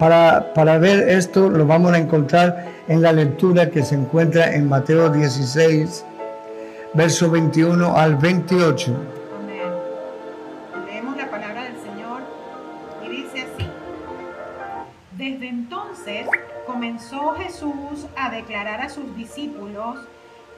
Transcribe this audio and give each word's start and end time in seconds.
Para, 0.00 0.78
ver 0.78 1.10
esto 1.10 1.50
lo 1.50 1.66
vamos 1.66 1.92
a 1.92 1.98
encontrar 1.98 2.68
en 2.88 3.02
la 3.02 3.12
lectura 3.12 3.68
que 3.68 3.82
se 3.82 3.96
encuentra 3.96 4.54
en 4.54 4.66
Mateo 4.66 5.10
16, 5.10 6.06
verso 6.94 7.30
21 7.30 7.94
al 7.94 8.16
28. 8.16 8.96
Amén. 9.36 10.86
Leemos 10.86 11.18
la 11.18 11.30
palabra 11.30 11.64
del 11.64 11.76
Señor 11.82 12.22
y 13.04 13.08
dice 13.10 13.42
así. 13.42 13.66
Desde 15.18 15.48
entonces 15.48 16.26
comenzó 16.66 17.34
Jesús 17.34 18.06
a 18.16 18.30
declarar 18.30 18.80
a 18.80 18.88
sus 18.88 19.14
discípulos 19.14 19.98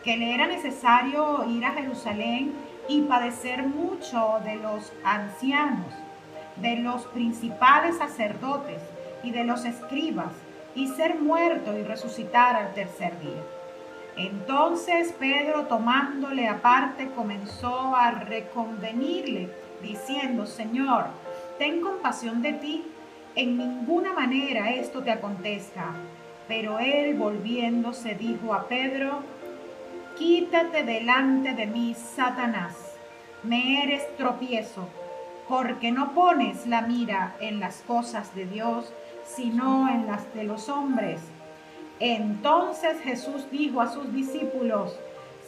que 0.05 0.17
le 0.19 0.37
era 0.37 0.47
necesario 0.47 1.45
ir 1.49 1.65
a 1.65 1.73
Jerusalén 1.73 2.53
y 2.89 3.03
padecer 3.03 3.65
mucho 3.65 4.39
de 4.45 4.55
los 4.55 4.93
ancianos, 5.03 5.93
de 6.59 6.77
los 6.77 7.07
principales 7.07 7.99
sacerdotes 7.99 8.79
y 9.23 9.31
de 9.31 9.45
los 9.45 9.65
escribas, 9.65 10.33
y 10.75 10.89
ser 10.89 11.17
muerto 11.17 11.77
y 11.77 11.83
resucitar 11.83 12.57
al 12.57 12.75
tercer 12.75 13.19
día. 13.21 13.43
Entonces 14.17 15.15
Pedro, 15.19 15.67
tomándole 15.67 16.49
aparte, 16.49 17.11
comenzó 17.15 17.97
a 17.97 18.11
reconvenirle, 18.11 19.51
diciendo, 19.83 20.47
Señor, 20.47 21.07
ten 21.59 21.81
compasión 21.81 22.43
de 22.43 22.53
ti, 22.55 22.85
en 23.35 23.57
ninguna 23.57 24.13
manera 24.13 24.71
esto 24.71 25.03
te 25.03 25.11
acontezca. 25.11 25.93
Pero 26.49 26.79
él, 26.79 27.15
volviéndose, 27.15 28.15
dijo 28.15 28.53
a 28.53 28.69
Pedro, 28.69 29.21
Quítate 30.19 30.85
delante 30.85 31.55
de 31.55 31.67
mí, 31.67 31.95
Satanás, 31.95 32.75
me 33.43 33.83
eres 33.83 34.15
tropiezo, 34.17 34.87
porque 35.49 35.91
no 35.91 36.13
pones 36.13 36.67
la 36.67 36.83
mira 36.83 37.35
en 37.41 37.61
las 37.61 37.83
cosas 37.83 38.35
de 38.35 38.45
Dios, 38.45 38.93
sino 39.35 39.89
en 39.89 40.07
las 40.07 40.33
de 40.35 40.45
los 40.45 40.69
hombres. 40.69 41.21
Entonces 42.01 43.01
Jesús 43.01 43.51
dijo 43.51 43.81
a 43.81 43.89
sus 43.93 44.13
discípulos, 44.13 44.99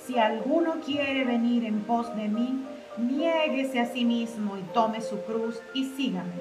si 0.06 0.18
alguno 0.18 0.80
quiere 0.84 1.24
venir 1.24 1.64
en 1.64 1.80
pos 1.80 2.14
de 2.14 2.28
mí, 2.28 2.64
niéguese 2.98 3.80
a 3.80 3.86
sí 3.86 4.04
mismo 4.04 4.56
y 4.56 4.62
tome 4.72 5.00
su 5.00 5.20
cruz 5.22 5.60
y 5.72 5.84
sígame, 5.84 6.34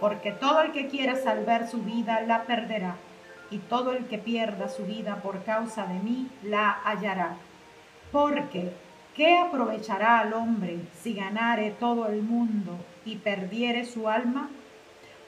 porque 0.00 0.32
todo 0.32 0.62
el 0.62 0.72
que 0.72 0.88
quiera 0.88 1.16
salvar 1.16 1.68
su 1.68 1.82
vida 1.82 2.22
la 2.22 2.44
perderá, 2.44 2.96
y 3.50 3.58
todo 3.58 3.92
el 3.92 4.06
que 4.06 4.18
pierda 4.18 4.68
su 4.68 4.84
vida 4.84 5.20
por 5.22 5.44
causa 5.44 5.86
de 5.86 6.00
mí 6.00 6.28
la 6.42 6.80
hallará. 6.84 7.36
Porque, 8.10 8.72
¿qué 9.14 9.38
aprovechará 9.38 10.18
al 10.18 10.32
hombre 10.32 10.80
si 11.00 11.14
ganare 11.14 11.70
todo 11.78 12.06
el 12.06 12.22
mundo 12.22 12.76
y 13.04 13.16
perdiere 13.16 13.84
su 13.84 14.08
alma? 14.08 14.48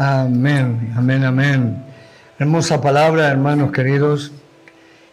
Amén, 0.00 0.92
amén, 0.96 1.24
amén. 1.24 1.84
Hermosa 2.38 2.80
palabra, 2.80 3.26
hermanos 3.26 3.72
queridos, 3.72 4.30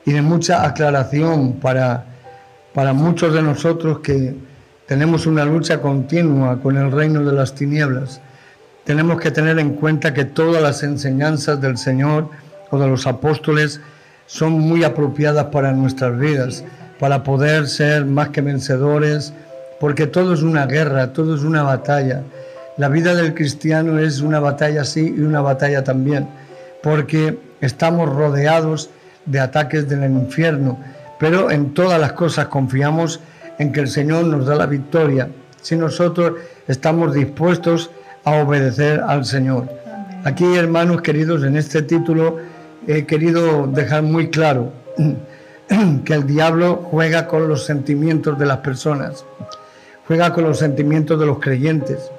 y 0.06 0.12
de 0.12 0.22
mucha 0.22 0.64
aclaración 0.64 1.54
para, 1.54 2.06
para 2.72 2.94
muchos 2.94 3.34
de 3.34 3.42
nosotros 3.42 4.02
que 4.02 4.36
tenemos 4.86 5.26
una 5.26 5.44
lucha 5.44 5.82
continua 5.82 6.62
con 6.62 6.78
el 6.78 6.92
reino 6.92 7.24
de 7.26 7.34
las 7.34 7.56
tinieblas. 7.56 8.22
Tenemos 8.84 9.20
que 9.20 9.32
tener 9.32 9.58
en 9.58 9.74
cuenta 9.74 10.14
que 10.14 10.24
todas 10.24 10.62
las 10.62 10.84
enseñanzas 10.84 11.60
del 11.60 11.80
Señor 11.80 12.30
o 12.70 12.78
de 12.78 12.88
los 12.88 13.08
apóstoles 13.08 13.82
son 14.28 14.52
muy 14.52 14.84
apropiadas 14.84 15.46
para 15.46 15.72
nuestras 15.72 16.16
vidas, 16.20 16.64
para 17.00 17.24
poder 17.24 17.68
ser 17.70 18.06
más 18.06 18.30
que 18.30 18.42
vencedores, 18.42 19.34
porque 19.80 20.06
todo 20.06 20.36
es 20.36 20.44
una 20.44 20.68
guerra, 20.68 21.12
todo 21.12 21.34
es 21.34 21.42
una 21.42 21.64
batalla. 21.64 22.22
La 22.78 22.90
vida 22.90 23.16
del 23.16 23.34
cristiano 23.34 24.00
es 24.00 24.20
una 24.20 24.42
batalla 24.42 24.84
sí 24.84 25.14
y 25.16 25.22
una 25.22 25.40
batalla 25.40 25.84
también, 25.86 26.28
porque 26.84 27.40
estamos 27.62 28.10
rodeados 28.10 28.90
de 29.26 29.40
ataques 29.40 29.88
del 29.88 30.04
infierno, 30.12 30.78
pero 31.18 31.52
en 31.52 31.74
todas 31.74 32.00
las 32.02 32.12
cosas 32.14 32.48
confiamos 32.48 33.22
en 33.60 33.72
que 33.72 33.80
el 33.80 33.88
Señor 33.88 34.26
nos 34.26 34.46
da 34.46 34.56
la 34.56 34.66
victoria. 34.66 35.30
Si 35.62 35.78
nosotros 35.78 36.34
estamos 36.68 37.14
dispuestos 37.14 37.92
a 38.26 38.44
obedecer 38.44 39.02
al 39.08 39.24
Señor. 39.24 39.70
Aquí, 40.26 40.56
hermanos 40.56 41.02
queridos, 41.02 41.44
en 41.44 41.56
este 41.56 41.82
título 41.82 42.40
he 42.88 43.06
querido 43.06 43.68
dejar 43.68 44.04
muy 44.04 44.30
claro 44.30 44.74
que 46.04 46.14
el 46.14 46.28
diablo 46.28 46.88
juega 46.92 47.28
con 47.28 47.48
los 47.48 47.66
sentimientos 47.66 48.38
de 48.38 48.46
las 48.46 48.58
personas, 48.58 49.24
juega 50.08 50.34
con 50.34 50.44
los 50.44 50.60
sentimientos 50.60 51.20
de 51.20 51.26
los 51.26 51.40
creyentes, 51.40 52.12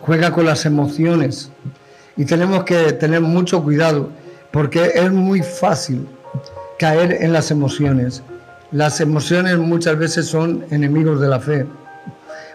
juega 0.00 0.32
con 0.32 0.46
las 0.46 0.66
emociones 0.66 1.50
y 2.16 2.24
tenemos 2.24 2.64
que 2.64 2.92
tener 2.92 3.20
mucho 3.20 3.62
cuidado 3.62 4.10
porque 4.50 4.92
es 4.94 5.10
muy 5.10 5.42
fácil 5.42 6.06
caer 6.78 7.22
en 7.22 7.32
las 7.32 7.50
emociones. 7.50 8.22
Las 8.72 9.00
emociones 9.00 9.58
muchas 9.58 9.98
veces 9.98 10.26
son 10.26 10.64
enemigos 10.70 11.20
de 11.20 11.28
la 11.28 11.40
fe. 11.40 11.66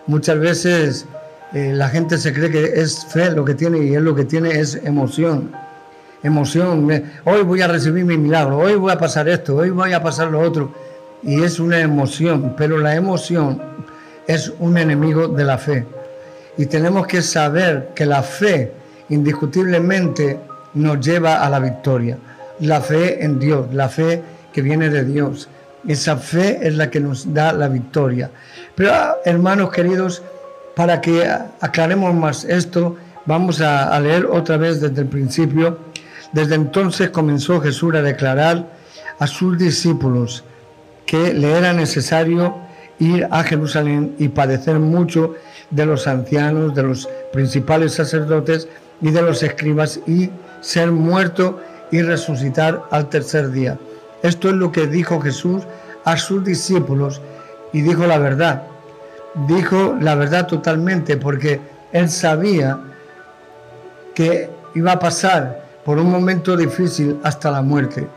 Muchas 0.08 0.40
veces 0.40 1.06
eh, 1.54 1.72
la 1.74 1.90
gente 1.90 2.18
se 2.18 2.34
cree 2.34 2.52
que 2.52 2.82
es 2.82 3.06
fe 3.06 3.32
lo 3.32 3.46
que 3.46 3.56
tiene 3.56 3.80
y 3.80 3.96
es 3.96 4.02
lo 4.02 4.16
que 4.16 4.26
tiene 4.26 4.60
es 4.60 4.76
emoción 4.84 5.52
emoción. 6.24 6.90
Hoy 7.26 7.44
voy 7.44 7.62
a 7.62 7.68
recibir 7.68 8.06
mi 8.06 8.18
milagro, 8.18 8.58
hoy 8.58 8.76
voy 8.76 8.92
a 8.92 8.98
pasar 8.98 9.28
esto, 9.30 9.58
hoy 9.58 9.70
voy 9.70 9.94
a 9.94 10.02
pasar 10.02 10.32
lo 10.32 10.40
otro. 10.40 10.74
Y 11.22 11.44
es 11.44 11.60
una 11.60 11.80
emoción, 11.80 12.56
pero 12.58 12.78
la 12.78 12.96
emoción 12.96 13.62
es 14.28 14.52
un 14.60 14.78
enemigo 14.78 15.28
de 15.28 15.44
la 15.44 15.58
fe. 15.58 15.86
Y 16.58 16.66
tenemos 16.68 17.08
que 17.08 17.22
saber 17.22 17.92
que 17.96 18.06
la 18.06 18.22
fe 18.24 18.72
indiscutiblemente 19.10 20.40
nos 20.76 21.00
lleva 21.00 21.44
a 21.44 21.50
la 21.50 21.60
victoria. 21.60 22.18
La 22.60 22.82
fe 22.82 23.24
en 23.24 23.40
Dios, 23.40 23.74
la 23.74 23.90
fe 23.90 24.22
que 24.52 24.62
viene 24.62 24.90
de 24.90 25.04
Dios. 25.04 25.50
Esa 25.88 26.18
fe 26.18 26.60
es 26.62 26.76
la 26.76 26.90
que 26.90 27.00
nos 27.00 27.34
da 27.34 27.52
la 27.54 27.68
victoria. 27.68 28.30
Pero 28.76 28.94
ah, 28.94 29.18
hermanos 29.26 29.72
queridos, 29.72 30.22
para 30.76 31.02
que 31.02 31.28
aclaremos 31.60 32.14
más 32.14 32.46
esto, 32.46 32.96
vamos 33.26 33.62
a, 33.62 33.94
a 33.94 34.00
leer 34.00 34.26
otra 34.26 34.58
vez 34.58 34.80
desde 34.80 35.02
el 35.02 35.08
principio 35.08 35.78
desde 36.34 36.56
entonces 36.56 37.12
comenzó 37.12 37.62
Jesús 37.62 37.94
a 37.94 38.02
declarar 38.02 38.66
a 39.20 39.28
sus 39.28 39.56
discípulos 39.56 40.44
que 41.06 41.32
le 41.32 41.52
era 41.52 41.74
necesario 41.74 42.56
ir 42.98 43.28
a 43.30 43.44
Jerusalén 43.44 44.16
y 44.18 44.30
padecer 44.30 44.80
mucho 44.80 45.36
de 45.74 45.86
los 45.86 46.08
ancianos, 46.08 46.76
de 46.76 46.84
los 46.84 47.10
principales 47.32 47.94
sacerdotes 47.94 48.68
y 49.02 49.12
de 49.12 49.22
los 49.22 49.44
escribas 49.44 50.00
y 50.08 50.30
ser 50.62 50.92
muerto 50.92 51.60
y 51.92 52.02
resucitar 52.02 52.84
al 52.92 53.10
tercer 53.10 53.52
día. 53.52 53.78
Esto 54.22 54.50
es 54.50 54.56
lo 54.56 54.72
que 54.72 54.88
dijo 54.88 55.20
Jesús 55.20 55.64
a 56.06 56.18
sus 56.18 56.44
discípulos 56.44 57.22
y 57.74 57.82
dijo 57.82 58.06
la 58.06 58.18
verdad. 58.18 58.64
Dijo 59.48 59.98
la 60.00 60.16
verdad 60.16 60.48
totalmente 60.48 61.18
porque 61.18 61.60
él 61.92 62.10
sabía 62.10 62.80
que 64.14 64.50
iba 64.76 64.92
a 64.92 65.00
pasar 65.00 65.64
por 65.84 65.98
un 65.98 66.10
momento 66.10 66.56
difícil 66.56 67.20
hasta 67.24 67.52
la 67.52 67.62
muerte. 67.62 68.08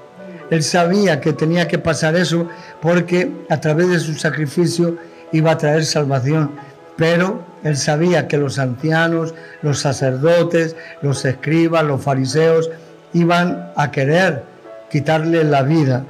Él 0.51 0.63
sabía 0.63 1.21
que 1.21 1.33
tenía 1.33 1.67
que 1.67 1.79
pasar 1.79 2.15
eso 2.17 2.49
porque 2.81 3.31
a 3.49 3.61
través 3.61 3.89
de 3.89 3.99
su 3.99 4.15
sacrificio 4.15 4.97
iba 5.33 5.51
a 5.51 5.59
traer 5.59 5.85
salvación, 5.85 6.53
pero 6.97 7.45
él 7.63 7.77
sabía 7.77 8.29
que 8.29 8.39
los 8.39 8.59
ancianos, 8.59 9.35
los 9.63 9.81
sacerdotes, 9.81 10.77
los 11.03 11.25
escribas, 11.25 11.85
los 11.85 12.03
fariseos 12.03 12.71
iban 13.13 13.73
a 13.77 13.91
querer 13.91 14.45
quitarle 14.91 15.45
la 15.45 15.63
vida. 15.63 16.05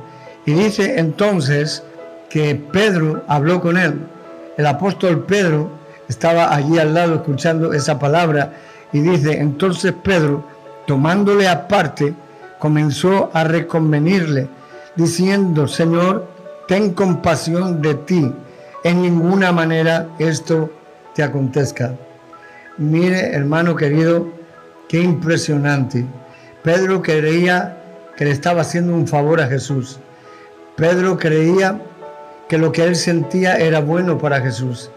Y 0.45 0.53
dice 0.53 0.99
entonces 0.99 1.83
que 2.29 2.55
Pedro 2.55 3.25
habló 3.27 3.61
con 3.61 3.77
él. 3.77 3.95
El 4.57 4.67
apóstol 4.67 5.25
Pedro 5.25 5.71
estaba 6.09 6.55
allí 6.55 6.79
al 6.79 6.95
lado 6.95 7.17
escuchando 7.17 7.73
esa 7.73 7.99
palabra 7.99 8.53
y 8.93 9.01
dice, 9.01 9.39
entonces 9.39 9.93
Pedro, 10.03 10.45
tomándole 10.87 11.49
aparte, 11.49 12.15
comenzó 12.59 13.31
a 13.35 13.45
reconvenirle, 13.45 14.49
diciendo, 14.95 15.67
Señor, 15.67 16.27
ten 16.69 16.95
compasión 16.95 17.83
de 17.83 17.95
ti, 17.95 18.33
en 18.85 19.03
ninguna 19.03 19.53
manera 19.53 20.09
esto 20.19 20.71
te 21.17 21.23
acontezca. 21.23 21.97
Mire, 22.77 23.35
hermano 23.35 23.75
querido, 23.75 24.29
qué 24.87 25.01
impresionante. 25.01 26.05
Pedro 26.63 27.01
creía 27.01 27.79
que 28.17 28.27
le 28.27 28.33
estaba 28.33 28.61
haciendo 28.61 28.95
un 28.95 29.09
favor 29.09 29.41
a 29.41 29.49
Jesús. 29.49 29.99
Pedro 30.77 31.17
creía 31.17 31.81
que 32.49 32.59
lo 32.59 32.71
que 32.71 32.85
él 32.85 32.97
sentía 32.97 33.57
era 33.57 33.81
bueno 33.81 34.19
para 34.19 34.43
Jesús 34.43 34.91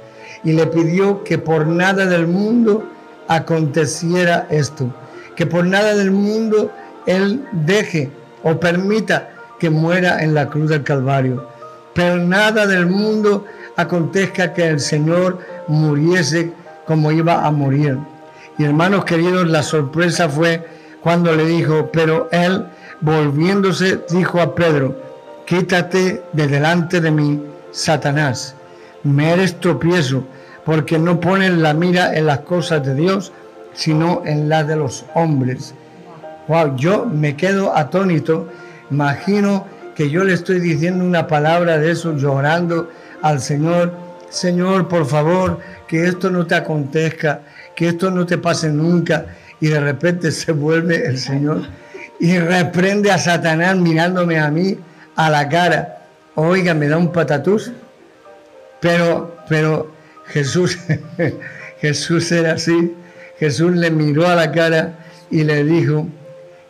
y 0.43 0.51
le 0.51 0.67
pidió 0.67 1.23
que 1.23 1.37
por 1.37 1.65
nada 1.65 2.05
del 2.05 2.27
mundo 2.27 2.83
aconteciera 3.29 4.45
esto, 4.49 4.93
que 5.37 5.45
por 5.45 5.65
nada 5.65 5.95
del 5.95 6.11
mundo 6.11 6.69
él 7.05 7.45
deje 7.53 8.11
o 8.43 8.59
permita 8.59 9.29
que 9.57 9.69
muera 9.69 10.21
en 10.21 10.33
la 10.33 10.49
cruz 10.49 10.69
del 10.69 10.83
Calvario. 10.83 11.47
Pero 11.93 12.17
nada 12.17 12.67
del 12.67 12.87
mundo 12.87 13.45
acontezca 13.77 14.53
que 14.53 14.67
el 14.67 14.79
Señor 14.79 15.39
muriese 15.69 16.51
como 16.85 17.11
iba 17.11 17.45
a 17.45 17.51
morir. 17.51 17.97
Y 18.57 18.65
hermanos 18.65 19.05
queridos, 19.05 19.47
la 19.47 19.63
sorpresa 19.63 20.27
fue 20.27 20.67
cuando 21.01 21.33
le 21.33 21.45
dijo, 21.45 21.89
pero 21.93 22.27
él 22.31 22.65
volviéndose 22.99 24.01
dijo 24.09 24.41
a 24.41 24.53
Pedro, 24.53 25.01
quítate 25.45 26.21
de 26.33 26.47
delante 26.47 26.99
de 26.99 27.11
mí, 27.11 27.41
Satanás, 27.71 28.55
me 29.03 29.31
eres 29.31 29.59
tropiezo, 29.59 30.23
porque 30.65 30.99
no 30.99 31.19
pones 31.19 31.51
la 31.51 31.73
mira 31.73 32.15
en 32.15 32.25
las 32.25 32.39
cosas 32.39 32.85
de 32.85 32.95
Dios, 32.95 33.31
sino 33.73 34.23
en 34.25 34.49
las 34.49 34.67
de 34.67 34.75
los 34.75 35.05
hombres. 35.15 35.73
Wow, 36.47 36.75
yo 36.75 37.05
me 37.05 37.35
quedo 37.35 37.77
atónito, 37.77 38.49
imagino 38.91 39.65
que 39.95 40.09
yo 40.09 40.23
le 40.23 40.33
estoy 40.33 40.59
diciendo 40.59 41.05
una 41.05 41.27
palabra 41.27 41.77
de 41.77 41.91
eso, 41.91 42.15
llorando 42.15 42.89
al 43.21 43.39
Señor, 43.39 43.93
Señor, 44.29 44.87
por 44.87 45.05
favor, 45.05 45.59
que 45.87 46.05
esto 46.05 46.29
no 46.29 46.45
te 46.45 46.55
acontezca, 46.55 47.41
que 47.75 47.89
esto 47.89 48.11
no 48.11 48.25
te 48.25 48.37
pase 48.37 48.69
nunca. 48.69 49.25
Y 49.59 49.67
de 49.67 49.79
repente 49.79 50.31
se 50.31 50.51
vuelve 50.51 51.05
el 51.05 51.17
Señor 51.17 51.63
y 52.19 52.37
reprende 52.37 53.11
a 53.11 53.17
Satanás 53.17 53.77
mirándome 53.77 54.39
a 54.39 54.49
mí 54.49 54.77
a 55.15 55.29
la 55.29 55.47
cara. 55.47 56.05
Oiga, 56.35 56.73
me 56.73 56.87
da 56.87 56.97
un 56.97 57.11
patatús. 57.11 57.71
Pero, 58.81 59.37
pero 59.49 59.91
Jesús, 60.27 60.77
Jesús 61.81 62.31
era 62.31 62.53
así. 62.53 62.95
Jesús 63.39 63.75
le 63.75 63.89
miró 63.89 64.27
a 64.27 64.35
la 64.35 64.51
cara 64.51 64.99
y 65.31 65.43
le 65.43 65.63
dijo 65.63 66.07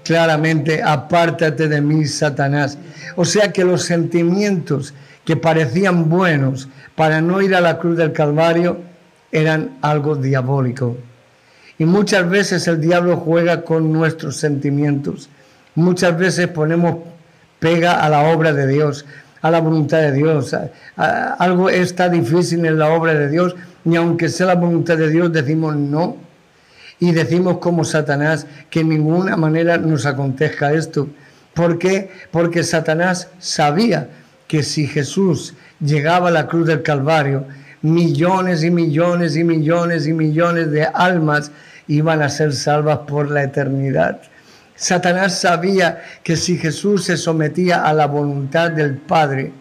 claramente, 0.09 0.81
apártate 0.81 1.67
de 1.67 1.81
mí, 1.81 2.03
Satanás. 2.07 2.79
O 3.15 3.25
sea 3.25 3.53
que 3.53 3.63
los 3.63 3.83
sentimientos 3.83 4.91
que 5.23 5.35
parecían 5.35 6.09
buenos 6.09 6.67
para 6.95 7.21
no 7.21 7.43
ir 7.43 7.53
a 7.53 7.61
la 7.61 7.77
cruz 7.77 7.95
del 7.95 8.11
Calvario 8.11 8.79
eran 9.31 9.77
algo 9.83 10.15
diabólico. 10.15 10.97
Y 11.77 11.85
muchas 11.85 12.27
veces 12.27 12.67
el 12.67 12.81
diablo 12.81 13.17
juega 13.17 13.61
con 13.61 13.93
nuestros 13.93 14.37
sentimientos. 14.37 15.29
Muchas 15.75 16.17
veces 16.17 16.47
ponemos 16.47 16.95
pega 17.59 18.03
a 18.03 18.09
la 18.09 18.33
obra 18.33 18.51
de 18.51 18.65
Dios, 18.65 19.05
a 19.43 19.51
la 19.51 19.61
voluntad 19.61 19.99
de 19.99 20.11
Dios. 20.11 20.55
algo 20.97 21.69
está 21.69 22.09
difícil 22.09 22.65
en 22.65 22.79
la 22.79 22.89
obra 22.89 23.13
de 23.13 23.29
Dios 23.29 23.55
y 23.85 23.95
aunque 23.95 24.27
sea 24.29 24.47
la 24.47 24.55
voluntad 24.55 24.97
de 24.97 25.11
Dios 25.11 25.31
decimos 25.31 25.75
no. 25.75 26.28
Y 26.99 27.11
decimos 27.11 27.59
como 27.59 27.85
Satanás 27.85 28.45
que 28.69 28.81
en 28.81 28.89
ninguna 28.89 29.37
manera 29.37 29.77
nos 29.77 30.05
acontezca 30.05 30.73
esto. 30.73 31.07
¿Por 31.53 31.79
qué? 31.79 32.11
Porque 32.31 32.63
Satanás 32.63 33.29
sabía 33.39 34.09
que 34.47 34.63
si 34.63 34.87
Jesús 34.87 35.53
llegaba 35.79 36.29
a 36.29 36.31
la 36.31 36.47
cruz 36.47 36.67
del 36.67 36.83
Calvario, 36.83 37.45
millones 37.81 38.63
y 38.63 38.71
millones 38.71 39.35
y 39.35 39.43
millones 39.43 40.07
y 40.07 40.13
millones 40.13 40.71
de 40.71 40.85
almas 40.85 41.51
iban 41.87 42.21
a 42.21 42.29
ser 42.29 42.53
salvas 42.53 42.99
por 43.07 43.31
la 43.31 43.43
eternidad. 43.43 44.21
Satanás 44.75 45.39
sabía 45.39 46.01
que 46.23 46.37
si 46.37 46.57
Jesús 46.57 47.05
se 47.05 47.17
sometía 47.17 47.83
a 47.83 47.93
la 47.93 48.07
voluntad 48.07 48.71
del 48.71 48.95
Padre, 48.95 49.51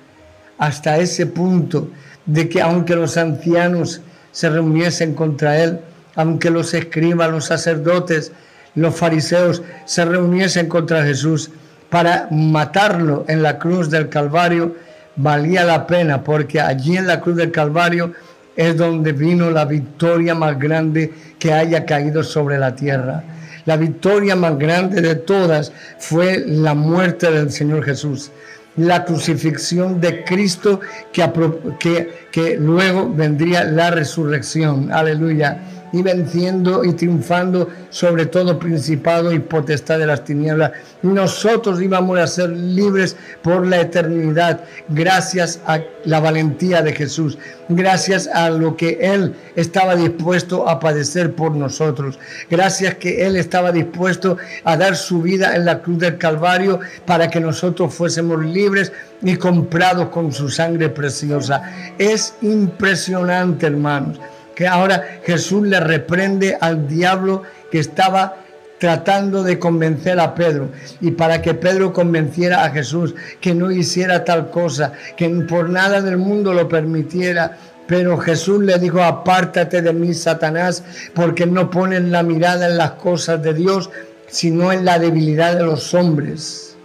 hasta 0.58 0.98
ese 0.98 1.26
punto 1.26 1.90
de 2.26 2.48
que 2.48 2.60
aunque 2.60 2.94
los 2.94 3.16
ancianos 3.16 4.00
se 4.30 4.50
reuniesen 4.50 5.14
contra 5.14 5.58
él, 5.58 5.80
aunque 6.18 6.50
los 6.50 6.74
escribas, 6.74 7.30
los 7.30 7.44
sacerdotes, 7.44 8.32
los 8.74 8.96
fariseos 8.96 9.62
se 9.84 10.04
reuniesen 10.04 10.68
contra 10.68 11.04
Jesús 11.04 11.48
para 11.90 12.26
matarlo 12.32 13.24
en 13.28 13.40
la 13.40 13.56
cruz 13.60 13.88
del 13.88 14.08
Calvario, 14.08 14.74
valía 15.14 15.62
la 15.62 15.86
pena, 15.86 16.24
porque 16.24 16.60
allí 16.60 16.96
en 16.96 17.06
la 17.06 17.20
cruz 17.20 17.36
del 17.36 17.52
Calvario 17.52 18.12
es 18.56 18.76
donde 18.76 19.12
vino 19.12 19.48
la 19.52 19.64
victoria 19.64 20.34
más 20.34 20.58
grande 20.58 21.14
que 21.38 21.52
haya 21.52 21.86
caído 21.86 22.24
sobre 22.24 22.58
la 22.58 22.74
tierra. 22.74 23.22
La 23.64 23.76
victoria 23.76 24.34
más 24.34 24.58
grande 24.58 25.00
de 25.00 25.14
todas 25.14 25.70
fue 26.00 26.42
la 26.44 26.74
muerte 26.74 27.30
del 27.30 27.52
Señor 27.52 27.84
Jesús, 27.84 28.32
la 28.76 29.04
crucifixión 29.04 30.00
de 30.00 30.24
Cristo 30.24 30.80
que, 31.12 31.30
que, 31.78 32.26
que 32.32 32.56
luego 32.56 33.08
vendría 33.08 33.62
la 33.62 33.92
resurrección. 33.92 34.90
Aleluya 34.90 35.62
y 35.92 36.02
venciendo 36.02 36.84
y 36.84 36.92
triunfando 36.92 37.68
sobre 37.90 38.26
todo 38.26 38.58
principado 38.58 39.32
y 39.32 39.38
potestad 39.38 39.98
de 39.98 40.06
las 40.06 40.24
tinieblas. 40.24 40.72
Nosotros 41.02 41.80
íbamos 41.80 42.18
a 42.18 42.26
ser 42.26 42.50
libres 42.50 43.16
por 43.42 43.66
la 43.66 43.80
eternidad 43.80 44.60
gracias 44.88 45.60
a 45.66 45.80
la 46.04 46.20
valentía 46.20 46.82
de 46.82 46.92
Jesús, 46.92 47.38
gracias 47.68 48.26
a 48.28 48.50
lo 48.50 48.76
que 48.76 48.98
Él 49.00 49.34
estaba 49.56 49.96
dispuesto 49.96 50.68
a 50.68 50.80
padecer 50.80 51.34
por 51.34 51.54
nosotros, 51.54 52.18
gracias 52.50 52.94
que 52.96 53.26
Él 53.26 53.36
estaba 53.36 53.72
dispuesto 53.72 54.36
a 54.64 54.76
dar 54.76 54.96
su 54.96 55.22
vida 55.22 55.54
en 55.54 55.64
la 55.64 55.80
cruz 55.80 55.98
del 55.98 56.18
Calvario 56.18 56.80
para 57.06 57.28
que 57.28 57.40
nosotros 57.40 57.94
fuésemos 57.94 58.44
libres 58.44 58.92
y 59.22 59.36
comprados 59.36 60.08
con 60.08 60.32
su 60.32 60.48
sangre 60.48 60.88
preciosa. 60.88 61.62
Es 61.98 62.34
impresionante, 62.42 63.66
hermanos 63.66 64.18
que 64.58 64.66
ahora 64.66 65.20
Jesús 65.24 65.68
le 65.68 65.78
reprende 65.78 66.58
al 66.60 66.88
diablo 66.88 67.44
que 67.70 67.78
estaba 67.78 68.38
tratando 68.80 69.44
de 69.44 69.56
convencer 69.56 70.18
a 70.18 70.34
Pedro 70.34 70.70
y 71.00 71.12
para 71.12 71.40
que 71.40 71.54
Pedro 71.54 71.92
convenciera 71.92 72.64
a 72.64 72.70
Jesús 72.70 73.14
que 73.40 73.54
no 73.54 73.70
hiciera 73.70 74.24
tal 74.24 74.50
cosa, 74.50 74.94
que 75.16 75.28
por 75.48 75.70
nada 75.70 76.02
del 76.02 76.16
mundo 76.16 76.52
lo 76.52 76.68
permitiera. 76.68 77.56
Pero 77.86 78.18
Jesús 78.18 78.64
le 78.64 78.80
dijo, 78.80 79.00
apártate 79.00 79.80
de 79.80 79.92
mí, 79.92 80.12
Satanás, 80.12 80.82
porque 81.14 81.46
no 81.46 81.70
pones 81.70 82.02
la 82.02 82.24
mirada 82.24 82.66
en 82.66 82.78
las 82.78 82.90
cosas 82.92 83.40
de 83.40 83.54
Dios, 83.54 83.90
sino 84.26 84.72
en 84.72 84.84
la 84.84 84.98
debilidad 84.98 85.56
de 85.56 85.62
los 85.62 85.94
hombres. 85.94 86.76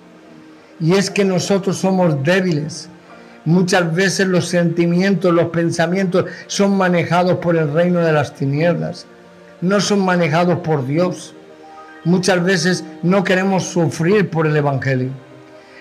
Y 0.80 0.94
es 0.94 1.10
que 1.10 1.26
nosotros 1.26 1.78
somos 1.78 2.24
débiles. 2.24 2.88
Muchas 3.46 3.94
veces 3.94 4.28
los 4.28 4.48
sentimientos, 4.48 5.34
los 5.34 5.50
pensamientos 5.50 6.26
son 6.48 6.78
manejados 6.78 7.40
por 7.40 7.58
el 7.58 7.74
reino 7.74 8.00
de 8.00 8.14
las 8.14 8.34
tinieblas, 8.36 9.06
no 9.60 9.82
son 9.82 10.00
manejados 10.00 10.60
por 10.60 10.88
Dios. 10.88 11.34
Muchas 12.06 12.44
veces 12.44 12.86
no 13.02 13.24
queremos 13.24 13.66
sufrir 13.66 14.30
por 14.30 14.48
el 14.48 14.56
Evangelio, 14.56 15.10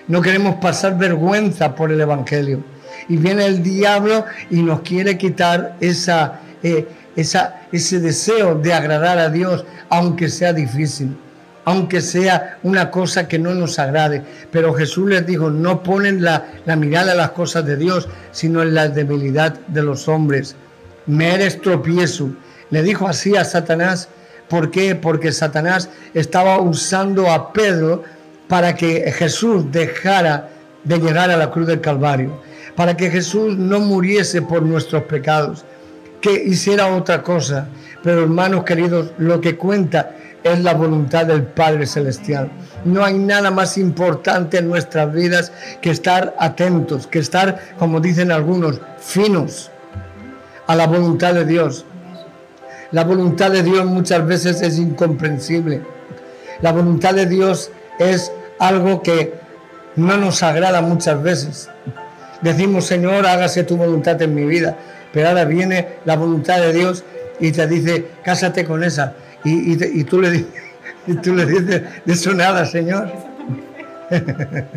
no 0.07 0.21
queremos 0.21 0.55
pasar 0.55 0.97
vergüenza 0.97 1.73
por 1.75 1.91
el 1.91 2.01
Evangelio. 2.01 2.63
Y 3.07 3.17
viene 3.17 3.45
el 3.45 3.63
diablo 3.63 4.25
y 4.49 4.61
nos 4.61 4.81
quiere 4.81 5.17
quitar 5.17 5.77
eh, 5.81 6.87
ese 7.15 7.99
deseo 7.99 8.55
de 8.55 8.73
agradar 8.73 9.17
a 9.19 9.29
Dios, 9.29 9.65
aunque 9.89 10.29
sea 10.29 10.53
difícil 10.53 11.15
aunque 11.65 12.01
sea 12.01 12.59
una 12.63 12.91
cosa 12.91 13.27
que 13.27 13.39
no 13.39 13.53
nos 13.53 13.79
agrade. 13.79 14.23
Pero 14.51 14.73
Jesús 14.73 15.09
les 15.09 15.25
dijo, 15.25 15.49
no 15.49 15.83
ponen 15.83 16.23
la, 16.23 16.45
mirada 16.77 17.11
en 17.11 17.17
las 17.17 17.31
cosas 17.31 17.65
de 17.65 17.77
Dios, 17.77 18.07
sino 18.31 18.61
en 18.61 18.73
la 18.73 18.89
debilidad 18.89 19.59
de 19.67 19.83
los 19.83 20.07
hombres. 20.07 20.55
Me 21.05 21.33
eres 21.33 21.61
tropiezo. 21.61 22.31
Le 22.69 22.83
dijo 22.83 23.07
así 23.07 23.35
a 23.35 23.45
Satanás. 23.45 24.09
¿Por 24.49 24.71
qué? 24.71 24.95
Porque 24.95 25.31
Satanás 25.31 25.89
estaba 26.13 26.59
usando 26.59 27.31
a 27.31 27.53
Pedro 27.53 28.03
para 28.47 28.75
que 28.75 29.11
Jesús 29.11 29.71
dejara 29.71 30.49
de 30.83 30.97
llegar 30.99 31.31
a 31.31 31.37
la 31.37 31.49
cruz 31.49 31.67
del 31.67 31.81
Calvario, 31.81 32.41
para 32.75 32.95
que 32.95 33.09
Jesús 33.09 33.57
no 33.57 33.79
muriese 33.79 34.41
por 34.41 34.61
nuestros 34.61 35.03
pecados, 35.03 35.63
que 36.19 36.31
hiciera 36.33 36.87
otra 36.87 37.23
cosa. 37.23 37.67
Pero 38.03 38.23
hermanos 38.23 38.65
queridos, 38.65 39.11
lo 39.17 39.39
que 39.39 39.55
cuenta 39.55 40.11
es 40.43 40.61
la 40.61 40.73
voluntad 40.73 41.25
del 41.25 41.43
Padre 41.43 41.87
Celestial. 41.87 42.51
No 42.83 43.03
hay 43.03 43.17
nada 43.17 43.49
más 43.49 43.77
importante 43.77 44.57
en 44.57 44.67
nuestras 44.67 45.13
vidas 45.13 45.53
que 45.81 45.89
estar 45.89 46.35
atentos, 46.37 47.07
que 47.07 47.19
estar, 47.19 47.59
como 47.79 48.01
dicen 48.01 48.31
algunos, 48.31 48.81
finos 48.99 49.71
a 50.67 50.75
la 50.75 50.85
voluntad 50.85 51.33
de 51.33 51.45
Dios. 51.45 51.85
La 52.91 53.05
voluntad 53.05 53.51
de 53.51 53.63
Dios 53.63 53.85
muchas 53.85 54.25
veces 54.27 54.61
es 54.61 54.77
incomprensible. 54.77 55.81
La 56.61 56.73
voluntad 56.73 57.13
de 57.13 57.25
Dios 57.25 57.71
es 57.99 58.31
algo 58.59 59.01
que 59.01 59.33
no 59.95 60.17
nos 60.17 60.43
agrada 60.43 60.81
muchas 60.81 61.23
veces. 61.23 61.69
Decimos, 62.41 62.85
Señor, 62.85 63.25
hágase 63.25 63.63
tu 63.63 63.77
voluntad 63.77 64.21
en 64.21 64.35
mi 64.35 64.45
vida. 64.45 64.75
Pero 65.13 65.29
ahora 65.29 65.45
viene 65.45 65.99
la 66.05 66.17
voluntad 66.17 66.59
de 66.59 66.73
Dios 66.73 67.03
y 67.39 67.51
te 67.51 67.67
dice, 67.67 68.07
cásate 68.23 68.65
con 68.65 68.83
esa 68.83 69.15
y, 69.43 70.03
tú 70.03 70.21
le 70.21 70.31
dices, 70.31 70.47
Y 71.07 71.15
tú 71.15 71.35
le 71.35 71.45
dices, 71.45 71.81
de 72.05 72.13
eso 72.13 72.33
nada, 72.33 72.65
Señor. 72.65 73.11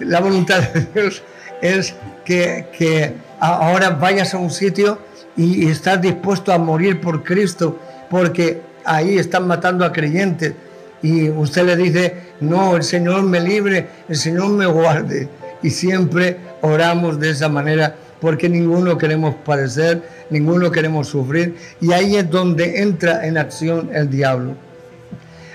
La 0.00 0.20
voluntad 0.20 0.60
de 0.60 0.86
Dios 0.94 1.22
es 1.62 1.94
que, 2.24 3.14
ahora 3.40 3.90
vayas 3.90 4.34
a 4.34 4.38
un 4.38 4.50
sitio 4.50 4.98
y, 5.36 5.64
y 5.64 5.70
estás 5.70 6.00
dispuesto 6.00 6.52
a 6.52 6.58
morir 6.58 7.00
por 7.00 7.24
Cristo, 7.24 7.78
porque 8.10 8.60
ahí 8.84 9.18
están 9.18 9.46
matando 9.46 9.84
a 9.84 9.92
creyentes. 9.92 10.52
Y 11.02 11.30
usted 11.30 11.64
le 11.64 11.76
dice, 11.76 12.16
no, 12.40 12.76
el 12.76 12.82
Señor 12.82 13.22
me 13.22 13.40
libre, 13.40 13.88
el 14.08 14.16
Señor 14.16 14.50
me 14.50 14.66
guarde. 14.66 15.28
Y 15.62 15.70
siempre 15.70 16.36
oramos 16.60 17.18
de 17.18 17.30
esa 17.30 17.48
manera 17.48 17.96
porque 18.22 18.48
ninguno 18.48 18.96
queremos 18.96 19.34
padecer, 19.44 20.00
ninguno 20.30 20.70
queremos 20.70 21.08
sufrir. 21.08 21.56
Y 21.80 21.92
ahí 21.92 22.14
es 22.14 22.30
donde 22.30 22.80
entra 22.80 23.26
en 23.26 23.36
acción 23.36 23.90
el 23.92 24.08
diablo. 24.08 24.54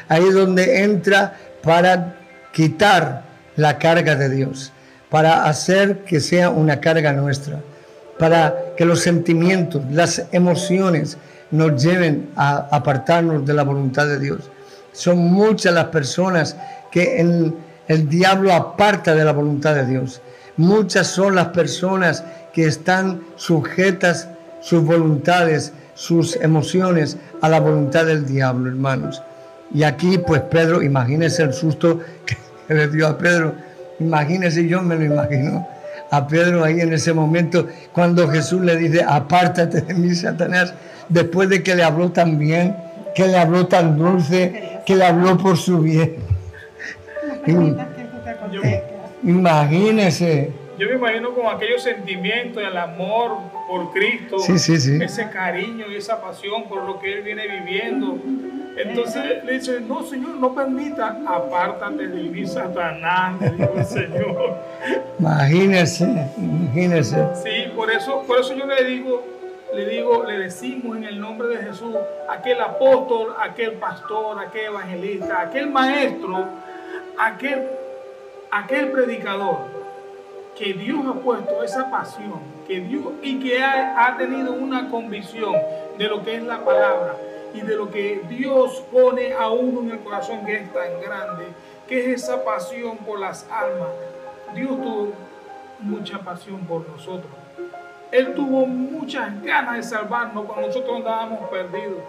Ahí 0.10 0.26
es 0.28 0.34
donde 0.34 0.84
entra 0.84 1.38
para 1.64 2.18
quitar 2.52 3.24
la 3.56 3.78
carga 3.80 4.18
de 4.18 4.30
Dios, 4.30 4.74
para 5.10 5.46
hacer 5.46 6.00
que 6.00 6.20
sea 6.20 6.50
una 6.50 6.82
carga 6.82 7.14
nuestra, 7.14 7.62
para 8.20 8.54
que 8.76 8.84
los 8.84 9.00
sentimientos, 9.00 9.82
las 9.90 10.24
emociones 10.34 11.18
nos 11.52 11.82
lleven 11.82 12.32
a 12.36 12.68
apartarnos 12.70 13.46
de 13.46 13.54
la 13.54 13.64
voluntad 13.64 14.08
de 14.08 14.20
Dios. 14.20 14.52
Son 14.92 15.18
muchas 15.20 15.74
las 15.74 15.86
personas 15.86 16.58
que 16.92 17.18
el 17.88 18.10
diablo 18.10 18.52
aparta 18.52 19.16
de 19.16 19.24
la 19.24 19.32
voluntad 19.32 19.74
de 19.74 19.86
Dios. 19.86 20.22
Muchas 20.58 21.06
son 21.06 21.36
las 21.36 21.50
personas 21.50 22.24
que 22.58 22.66
están 22.66 23.22
sujetas 23.36 24.30
sus 24.62 24.84
voluntades, 24.84 25.74
sus 25.94 26.36
emociones 26.38 27.16
a 27.40 27.50
la 27.50 27.60
voluntad 27.60 28.08
del 28.08 28.26
diablo, 28.26 28.68
hermanos. 28.72 29.22
Y 29.72 29.84
aquí, 29.84 30.18
pues 30.18 30.42
Pedro, 30.42 30.82
imagínese 30.82 31.44
el 31.44 31.54
susto 31.54 32.00
que 32.68 32.74
le 32.74 32.88
dio 32.88 33.06
a 33.06 33.16
Pedro. 33.16 33.54
Imagínese, 34.00 34.68
yo 34.68 34.82
me 34.82 34.96
lo 34.96 35.06
imagino 35.06 35.68
a 36.10 36.28
Pedro 36.28 36.64
ahí 36.64 36.82
en 36.82 36.94
ese 36.94 37.14
momento, 37.14 37.68
cuando 37.94 38.28
Jesús 38.28 38.64
le 38.64 38.76
dice, 38.76 39.06
apártate 39.08 39.82
de 39.82 39.94
mí, 39.94 40.16
Satanás, 40.16 40.74
después 41.10 41.50
de 41.50 41.62
que 41.62 41.76
le 41.76 41.84
habló 41.84 42.12
tan 42.12 42.40
bien, 42.40 42.76
que 43.14 43.28
le 43.28 43.38
habló 43.38 43.68
tan 43.68 44.00
dulce, 44.00 44.82
que 44.84 44.96
le 44.96 45.06
habló 45.06 45.38
por 45.38 45.58
su 45.58 45.80
bien. 45.80 46.16
Imagínese 49.22 50.67
yo 50.78 50.88
me 50.88 50.96
imagino 50.96 51.34
con 51.34 51.48
aquellos 51.48 51.82
sentimientos, 51.82 52.62
el 52.64 52.78
amor 52.78 53.38
por 53.68 53.92
Cristo, 53.92 54.38
ese 54.48 55.30
cariño 55.32 55.88
y 55.90 55.96
esa 55.96 56.22
pasión 56.22 56.70
por 56.70 56.84
lo 56.84 57.00
que 57.00 57.14
Él 57.14 57.24
viene 57.24 57.48
viviendo. 57.48 58.18
Entonces 58.78 59.44
le 59.44 59.54
dice, 59.54 59.82
no 59.82 60.04
Señor, 60.04 60.36
no 60.36 60.54
permita, 60.54 61.18
apártate 61.26 62.08
de 62.08 62.30
mí, 62.30 62.46
Satanás, 62.46 63.42
le 63.42 63.50
dijo 63.50 63.74
el 63.76 63.86
Señor. 63.86 64.56
Imagínese, 65.18 66.30
imagínese. 66.38 67.28
Sí, 67.44 67.72
por 67.76 67.90
eso, 67.90 68.22
por 68.28 68.40
eso 68.40 68.54
yo 68.54 68.68
le 68.68 68.84
digo, 68.84 69.26
le 69.74 69.90
digo, 69.90 70.24
le 70.26 70.38
decimos 70.38 70.96
en 70.96 71.06
el 71.06 71.20
nombre 71.20 71.48
de 71.48 71.58
Jesús, 71.58 71.96
aquel 72.30 72.62
apóstol, 72.62 73.34
aquel 73.42 73.74
pastor, 73.74 74.38
aquel 74.46 74.66
evangelista, 74.66 75.42
aquel 75.42 75.72
maestro, 75.72 76.46
aquel, 77.18 77.64
aquel 78.52 78.92
predicador 78.92 79.77
que 80.58 80.74
Dios 80.74 81.00
ha 81.06 81.14
puesto 81.14 81.64
esa 81.64 81.90
pasión, 81.92 82.40
que 82.68 82.80
Dios 82.80 83.06
y 83.22 83.40
que 83.40 83.62
ha, 83.62 84.16
tenido 84.18 84.54
una 84.54 84.90
convicción 84.90 85.54
de 85.98 86.08
lo 86.08 86.24
que 86.24 86.36
es 86.36 86.44
la 86.44 86.66
palabra 86.66 87.16
y 87.54 87.62
de 87.62 87.76
lo 87.76 87.90
que 87.92 88.22
Dios 88.28 88.84
pone 88.92 89.34
a 89.34 89.50
uno 89.50 89.82
en 89.82 89.92
el 89.92 90.00
corazón 90.00 90.46
que 90.46 90.58
es 90.58 90.74
tan 90.74 91.00
grande, 91.02 91.46
que 91.88 92.00
es 92.00 92.24
esa 92.24 92.44
pasión 92.44 92.98
por 92.98 93.20
las 93.20 93.48
almas. 93.52 93.90
Dios 94.56 94.70
tuvo 94.70 95.14
mucha 95.80 96.20
pasión 96.20 96.62
por 96.66 96.88
nosotros. 96.90 97.32
Él 98.12 98.34
tuvo 98.34 98.66
muchas 98.66 99.42
ganas 99.44 99.76
de 99.76 99.84
salvarnos 99.84 100.46
cuando 100.46 100.68
nosotros 100.68 100.98
andábamos 100.98 101.50
perdidos. 101.50 102.00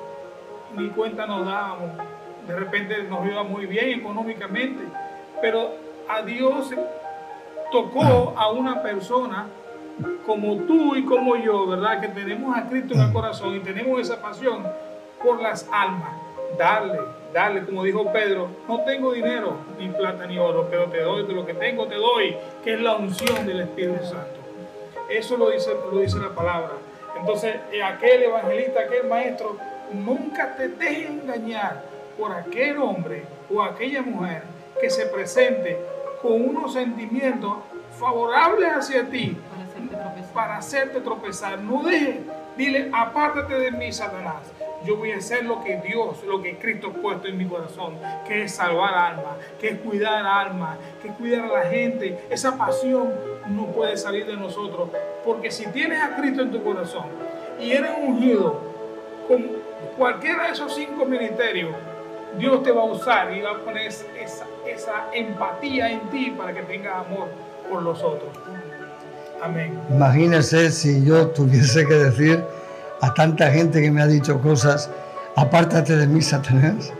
Ni 0.75 0.89
cuenta 0.91 1.27
nos 1.27 1.45
dábamos. 1.45 1.91
De 2.47 2.57
repente 2.57 3.03
nos 3.05 3.27
iba 3.27 3.43
muy 3.43 3.67
bien 3.67 4.01
económicamente. 4.01 4.85
Pero 5.43 5.73
a 6.09 6.23
Dios 6.23 6.73
tocó 7.71 8.35
a 8.37 8.51
una 8.51 8.83
persona 8.83 9.47
como 10.25 10.57
tú 10.65 10.95
y 10.95 11.05
como 11.05 11.37
yo, 11.37 11.67
¿verdad? 11.67 12.01
Que 12.01 12.09
tenemos 12.09 12.57
a 12.57 12.69
Cristo 12.69 12.95
en 12.95 13.01
el 13.01 13.13
corazón 13.13 13.57
y 13.57 13.61
tenemos 13.61 14.01
esa 14.01 14.21
pasión 14.21 14.67
por 15.23 15.41
las 15.41 15.69
almas. 15.73 16.13
Dale, 16.57 16.99
dale, 17.33 17.65
como 17.65 17.83
dijo 17.85 18.11
Pedro, 18.13 18.49
no 18.69 18.81
tengo 18.83 19.13
dinero, 19.13 19.57
ni 19.79 19.89
plata, 19.89 20.27
ni 20.27 20.39
oro, 20.39 20.69
pero 20.71 20.87
te 20.87 21.01
doy 21.01 21.27
de 21.27 21.33
lo 21.33 21.45
que 21.45 21.55
tengo, 21.55 21.87
te 21.87 21.97
doy, 21.97 22.37
que 22.65 22.75
es 22.75 22.81
la 22.81 22.97
unción 22.97 23.47
del 23.47 23.61
Espíritu 23.61 24.05
Santo. 24.05 24.39
Eso 25.11 25.37
lo 25.37 25.51
dice, 25.51 25.71
lo 25.91 25.99
dice 26.01 26.19
la 26.19 26.31
palabra. 26.31 26.73
Entonces, 27.19 27.57
eh, 27.73 27.83
aquel 27.83 28.23
evangelista, 28.23 28.81
aquel 28.81 29.07
maestro, 29.09 29.57
nunca 29.93 30.55
te 30.57 30.69
deje 30.69 31.07
engañar 31.07 31.83
por 32.19 32.33
aquel 32.33 32.79
hombre 32.79 33.25
o 33.53 33.63
aquella 33.63 34.03
mujer 34.03 34.43
que 34.81 34.91
se 34.91 35.07
presente 35.07 35.79
con 36.23 36.33
unos 36.33 36.73
sentimientos 36.73 37.59
favorables 37.99 38.71
hacia 38.71 39.09
ti 39.09 39.37
para 40.33 40.59
hacerte 40.59 41.01
tropezar. 41.01 41.59
No 41.61 41.83
dejes, 41.83 42.19
dile, 42.57 42.91
apártate 42.93 43.55
de 43.59 43.71
mí, 43.71 43.93
Satanás. 43.93 44.43
Yo 44.85 44.97
voy 44.97 45.11
a 45.11 45.17
hacer 45.17 45.45
lo 45.45 45.63
que 45.65 45.77
Dios, 45.79 46.23
lo 46.25 46.41
que 46.41 46.57
Cristo 46.57 46.93
ha 46.97 47.03
puesto 47.03 47.27
en 47.27 47.37
mi 47.37 47.47
corazón, 47.47 47.99
que 48.27 48.45
es 48.45 48.55
salvar 48.55 48.95
almas, 48.95 49.37
que 49.61 49.71
es 49.71 49.79
cuidar 49.81 50.25
almas, 50.25 50.79
que 51.03 51.09
es 51.09 51.15
cuidar 51.15 51.47
a 51.47 51.49
la 51.49 51.63
gente. 51.65 52.27
Esa 52.31 52.57
pasión 52.57 53.13
no 53.49 53.67
puede 53.67 53.97
salir 53.97 54.27
de 54.27 54.37
nosotros, 54.37 54.91
porque 55.25 55.51
si 55.51 55.67
tienes 55.67 56.01
a 56.01 56.17
Cristo 56.17 56.43
en 56.43 56.53
tu 56.53 56.63
corazón 56.63 57.07
y 57.61 57.73
eres 57.73 57.91
ungido 58.01 58.61
con 59.27 59.45
cualquiera 59.97 60.45
de 60.45 60.53
esos 60.53 60.73
cinco 60.75 61.05
ministerios, 61.05 61.75
Dios 62.39 62.63
te 62.63 62.71
va 62.71 62.83
a 62.83 62.85
usar 62.85 63.33
y 63.33 63.41
va 63.41 63.53
a 63.53 63.59
poner 63.59 63.89
esa, 63.89 64.47
empatía 65.13 65.91
en 65.91 66.01
ti 66.11 66.35
para 66.37 66.53
que 66.55 66.63
tengas 66.63 67.07
amor 67.07 67.29
por 67.69 67.83
los 67.83 68.03
otros. 68.03 68.31
Amén. 69.43 69.79
Imagínese 69.91 70.71
si 70.71 71.05
yo 71.05 71.29
tuviese 71.29 71.87
que 71.87 71.95
decir 71.95 72.45
a 73.01 73.15
tanta 73.15 73.51
gente 73.51 73.81
que 73.81 73.91
me 73.91 74.03
ha 74.03 74.07
dicho 74.07 74.41
cosas, 74.41 74.91
apártate 75.37 75.97
de 75.97 76.07
mí, 76.07 76.21
Satanás. 76.21 76.93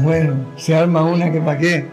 Bueno, 0.00 0.34
se 0.56 0.74
arma 0.74 1.02
una 1.02 1.30
que 1.32 1.40
para 1.40 1.58
qué, 1.58 1.86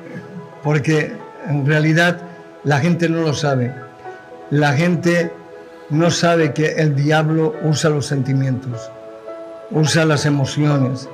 porque 0.63 1.13
en 1.48 1.65
realidad 1.65 2.22
la 2.63 2.79
gente 2.79 3.10
no 3.10 3.22
lo 3.22 3.34
sabe. 3.34 3.74
La 4.50 4.74
gente 4.74 5.31
no 5.89 6.12
sabe 6.12 6.53
que 6.53 6.74
el 6.74 6.95
diablo 6.95 7.55
usa 7.63 7.89
los 7.89 8.05
sentimientos, 8.05 8.91
usa 9.72 10.05
las 10.05 10.25
emociones 10.25 11.10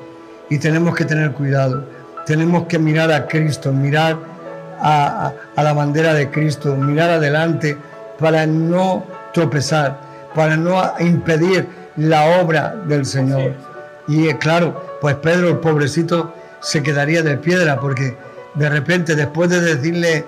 y 0.51 0.59
tenemos 0.59 0.95
que 0.95 1.05
tener 1.05 1.31
cuidado 1.31 1.83
tenemos 2.25 2.67
que 2.67 2.79
mirar 2.79 3.11
a 3.11 3.27
Cristo, 3.27 3.71
mirar 3.71 4.17
a, 4.79 5.33
la 5.55 5.73
bandera 5.73 6.13
de 6.13 6.29
Cristo, 6.29 6.75
mirar 6.75 7.09
adelante 7.09 7.77
para 8.19 8.45
no 8.45 9.05
tropezar, 9.33 9.99
para 10.33 10.55
no 10.57 10.81
impedir 10.99 11.67
la 11.97 12.41
obra 12.41 12.75
del 12.87 13.05
Señor. 13.05 13.53
Y 14.07 14.27
eh, 14.27 14.37
claro, 14.37 14.97
pues 15.01 15.15
Pedro, 15.15 15.49
el 15.49 15.57
pobrecito, 15.57 16.33
se 16.61 16.83
quedaría 16.83 17.23
de 17.23 17.37
piedra 17.37 17.79
porque 17.79 18.15
de 18.53 18.69
repente 18.69 19.15
después 19.15 19.49
de 19.49 19.61
decirle, 19.61 20.25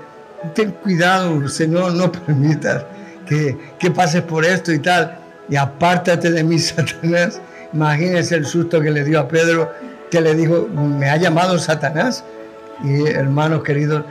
ten 0.55 0.71
cuidado, 0.71 1.47
Señor, 1.47 1.93
no 1.93 2.11
permitas 2.25 2.83
que, 3.27 3.57
que 3.79 3.91
pases 3.91 4.23
por 4.23 4.45
esto 4.45 4.71
y 4.71 4.79
tal, 4.79 5.17
y 5.49 5.55
apártate 5.55 6.31
de 6.31 6.43
mí, 6.43 6.59
Satanás. 6.59 7.39
Imagínese 7.71 8.35
el 8.35 8.45
susto 8.45 8.81
que 8.81 8.91
le 8.91 9.03
dio 9.03 9.19
a 9.19 9.27
Pedro 9.27 9.71
que 10.13 10.21
le 10.21 10.35
dijo, 10.35 10.67
me 10.75 11.09
ha 11.09 11.17
llamado 11.17 11.57
Satanás. 11.57 12.23
Y 12.83 13.07
hermanos 13.07 13.63
queridos, 13.63 14.03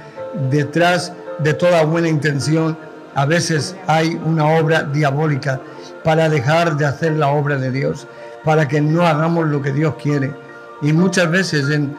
detrás 0.50 1.12
de 1.38 1.54
toda 1.54 1.84
buena 1.84 2.08
intención, 2.08 2.76
a 3.14 3.24
veces 3.24 3.76
hay 3.86 4.20
una 4.24 4.48
obra 4.48 4.82
diabólica 4.82 5.60
para 6.02 6.28
dejar 6.28 6.76
de 6.76 6.86
hacer 6.86 7.12
la 7.12 7.28
obra 7.28 7.56
de 7.56 7.70
Dios, 7.70 8.08
para 8.42 8.66
que 8.66 8.80
no 8.80 9.06
hagamos 9.06 9.46
lo 9.46 9.62
que 9.62 9.70
Dios 9.70 9.94
quiere. 10.02 10.34
Y 10.80 10.92
muchas 10.92 11.30
veces 11.30 11.70
en, 11.70 11.94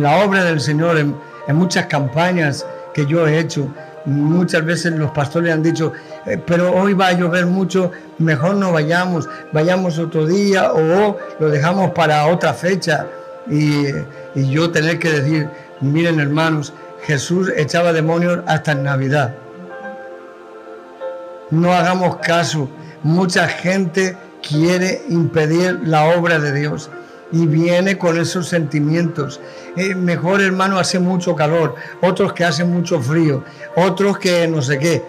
la 0.00 0.24
obra 0.24 0.44
del 0.44 0.58
Señor, 0.58 0.96
en, 0.96 1.14
en, 1.46 1.56
muchas 1.56 1.84
campañas 1.88 2.64
que 2.94 3.04
yo 3.04 3.26
he 3.26 3.38
hecho, 3.38 3.68
muchas 4.06 4.64
veces 4.64 4.94
los 4.94 5.10
pastores 5.10 5.52
han 5.52 5.62
dicho, 5.62 5.92
eh, 6.24 6.38
pero 6.46 6.72
hoy 6.72 6.94
va 6.94 7.08
a 7.08 7.12
llover 7.12 7.44
mucho, 7.44 7.90
mejor 8.16 8.54
no 8.54 8.72
vayamos, 8.72 9.28
vayamos 9.52 9.98
otro 9.98 10.24
día 10.24 10.72
o 10.72 11.18
lo 11.38 11.50
dejamos 11.50 11.90
para 11.90 12.24
otra 12.28 12.54
fecha 12.54 13.06
y, 13.50 13.86
yo 14.34 14.70
tener 14.70 14.98
que 14.98 15.10
decir, 15.10 15.48
miren 15.80 16.20
hermanos, 16.20 16.72
Jesús 17.04 17.50
echaba 17.56 17.92
demonios 17.92 18.40
hasta 18.46 18.72
en 18.72 18.84
Navidad. 18.84 19.34
No 21.50 21.72
hagamos 21.72 22.16
caso. 22.16 22.68
Mucha 23.02 23.48
gente 23.48 24.16
quiere 24.48 25.02
impedir 25.08 25.80
la 25.84 26.04
obra 26.16 26.38
de 26.38 26.52
Dios. 26.52 26.90
y 27.34 27.46
viene 27.46 27.96
con 27.96 28.18
esos 28.18 28.46
sentimientos. 28.46 29.40
Eh, 29.74 29.94
mejor 29.94 30.42
hermano 30.42 30.78
hace 30.78 30.98
mucho 30.98 31.34
calor, 31.34 31.76
otros 32.02 32.34
que 32.34 32.44
hacen 32.44 32.70
mucho 32.70 33.00
frío, 33.00 33.42
otros 33.74 34.18
que 34.18 34.46
no 34.46 34.60
sé 34.60 34.78
qué. 34.78 35.02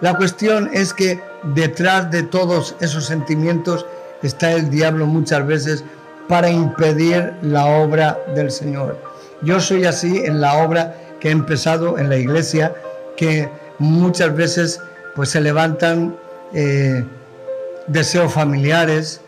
La 0.00 0.14
cuestión 0.14 0.70
es 0.72 0.94
que 0.94 1.20
detrás 1.54 2.10
de 2.10 2.22
todos 2.22 2.76
esos 2.80 3.04
sentimientos 3.04 3.84
está 4.22 4.52
el 4.52 4.70
diablo 4.70 5.04
muchas 5.04 5.46
veces 5.46 5.84
para 6.28 6.50
impedir 6.50 7.32
la 7.42 7.66
obra 7.66 8.18
del 8.34 8.50
Señor. 8.50 8.98
Yo 9.42 9.60
soy 9.60 9.84
así 9.84 10.18
en 10.24 10.40
la 10.40 10.64
obra 10.64 10.94
que 11.20 11.28
he 11.28 11.32
empezado 11.32 11.98
en 11.98 12.08
la 12.08 12.16
iglesia, 12.16 12.74
que 13.16 13.48
muchas 13.78 14.34
veces 14.34 14.80
pues 15.14 15.30
se 15.30 15.40
levantan 15.40 16.16
eh, 16.52 17.04
deseos 17.86 18.32
familiares, 18.32 19.20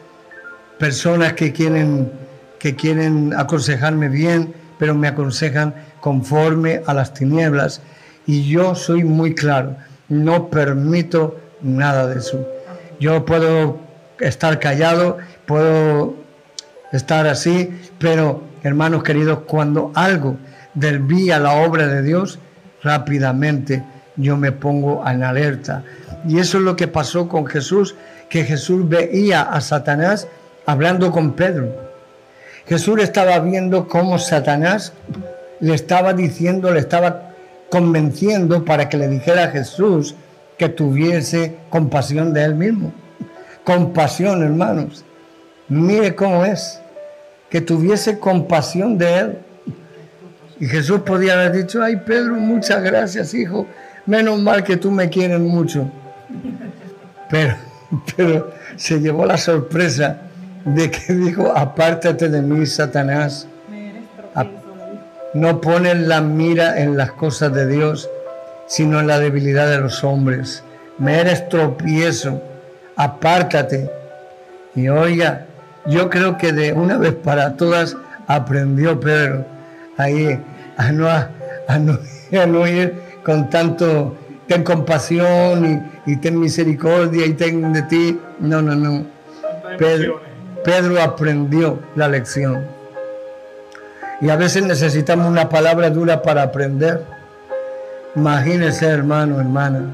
personas 0.78 1.34
que 1.34 1.52
quieren, 1.52 2.10
que 2.58 2.74
quieren 2.74 3.34
aconsejarme 3.36 4.08
bien, 4.08 4.54
pero 4.78 4.94
me 4.94 5.08
aconsejan 5.08 5.74
conforme 6.00 6.82
a 6.86 6.94
las 6.94 7.14
tinieblas. 7.14 7.82
Y 8.26 8.48
yo 8.48 8.74
soy 8.74 9.04
muy 9.04 9.34
claro, 9.34 9.76
no 10.08 10.48
permito 10.48 11.36
nada 11.62 12.06
de 12.06 12.18
eso. 12.18 12.46
Yo 12.98 13.24
puedo 13.24 13.78
estar 14.20 14.58
callado, 14.58 15.18
puedo 15.46 16.25
estar 16.92 17.26
así, 17.26 17.70
pero 17.98 18.42
hermanos 18.62 19.02
queridos, 19.02 19.40
cuando 19.46 19.92
algo 19.94 20.36
desvía 20.74 21.38
la 21.38 21.54
obra 21.54 21.86
de 21.86 22.02
Dios, 22.02 22.38
rápidamente 22.82 23.82
yo 24.16 24.36
me 24.36 24.52
pongo 24.52 25.02
en 25.06 25.22
alerta. 25.22 25.82
Y 26.26 26.38
eso 26.38 26.58
es 26.58 26.64
lo 26.64 26.76
que 26.76 26.88
pasó 26.88 27.28
con 27.28 27.46
Jesús, 27.46 27.94
que 28.28 28.44
Jesús 28.44 28.88
veía 28.88 29.42
a 29.42 29.60
Satanás 29.60 30.28
hablando 30.64 31.10
con 31.10 31.32
Pedro. 31.32 31.86
Jesús 32.66 33.00
estaba 33.00 33.38
viendo 33.38 33.86
cómo 33.86 34.18
Satanás 34.18 34.92
le 35.60 35.74
estaba 35.74 36.12
diciendo, 36.12 36.72
le 36.72 36.80
estaba 36.80 37.30
convenciendo 37.70 38.64
para 38.64 38.88
que 38.88 38.96
le 38.96 39.08
dijera 39.08 39.44
a 39.44 39.50
Jesús 39.50 40.14
que 40.58 40.68
tuviese 40.68 41.56
compasión 41.70 42.32
de 42.32 42.44
él 42.44 42.54
mismo. 42.54 42.92
Compasión, 43.64 44.42
hermanos. 44.42 45.04
Mire 45.68 46.14
cómo 46.14 46.44
es. 46.44 46.80
Que 47.50 47.60
tuviese 47.60 48.18
compasión 48.18 48.98
de 48.98 49.18
él. 49.18 49.38
Y 50.58 50.66
Jesús 50.66 51.00
podía 51.00 51.34
haber 51.34 51.52
dicho, 51.52 51.82
ay 51.82 51.96
Pedro, 51.96 52.34
muchas 52.34 52.82
gracias, 52.82 53.34
hijo. 53.34 53.66
Menos 54.06 54.40
mal 54.40 54.64
que 54.64 54.76
tú 54.76 54.90
me 54.90 55.08
quieres 55.08 55.40
mucho. 55.40 55.90
Pero, 57.28 57.56
pero 58.16 58.52
se 58.76 59.00
llevó 59.00 59.26
la 59.26 59.36
sorpresa 59.36 60.20
de 60.64 60.90
que 60.90 61.12
dijo, 61.12 61.52
apártate 61.56 62.28
de 62.28 62.42
mí, 62.42 62.66
Satanás. 62.66 63.46
No 65.34 65.60
pones 65.60 65.98
la 65.98 66.22
mira 66.22 66.80
en 66.80 66.96
las 66.96 67.12
cosas 67.12 67.52
de 67.52 67.66
Dios, 67.66 68.08
sino 68.66 69.00
en 69.00 69.06
la 69.06 69.18
debilidad 69.18 69.68
de 69.68 69.78
los 69.78 70.02
hombres. 70.02 70.62
Me 70.96 71.20
eres 71.20 71.46
tropiezo, 71.50 72.42
apártate. 72.96 73.90
Y 74.74 74.88
oiga, 74.88 75.44
yo 75.88 76.10
creo 76.10 76.36
que 76.36 76.52
de 76.52 76.72
una 76.72 76.98
vez 76.98 77.14
para 77.14 77.56
todas 77.56 77.96
aprendió 78.26 78.98
Pedro 78.98 79.44
ahí 79.96 80.40
a 80.76 80.92
no, 80.92 81.08
a, 81.68 81.78
no, 81.78 82.66
ir 82.66 82.94
con 83.24 83.48
tanto, 83.50 84.16
ten 84.46 84.62
compasión 84.62 85.92
y, 86.06 86.12
y, 86.12 86.16
ten 86.16 86.38
misericordia 86.38 87.26
y 87.26 87.32
ten 87.34 87.72
de 87.72 87.82
ti. 87.82 88.20
No, 88.38 88.62
no, 88.62 88.74
no. 88.74 89.04
Pedro 89.78 91.02
aprendió 91.02 91.80
la 91.94 92.08
lección. 92.08 92.64
Y 94.20 94.30
a 94.30 94.36
veces 94.36 94.64
necesitamos 94.64 95.26
una 95.26 95.48
palabra 95.48 95.90
dura 95.90 96.22
para 96.22 96.42
aprender. 96.42 97.04
Imagínese, 98.14 98.86
hermano, 98.86 99.40
hermana. 99.40 99.90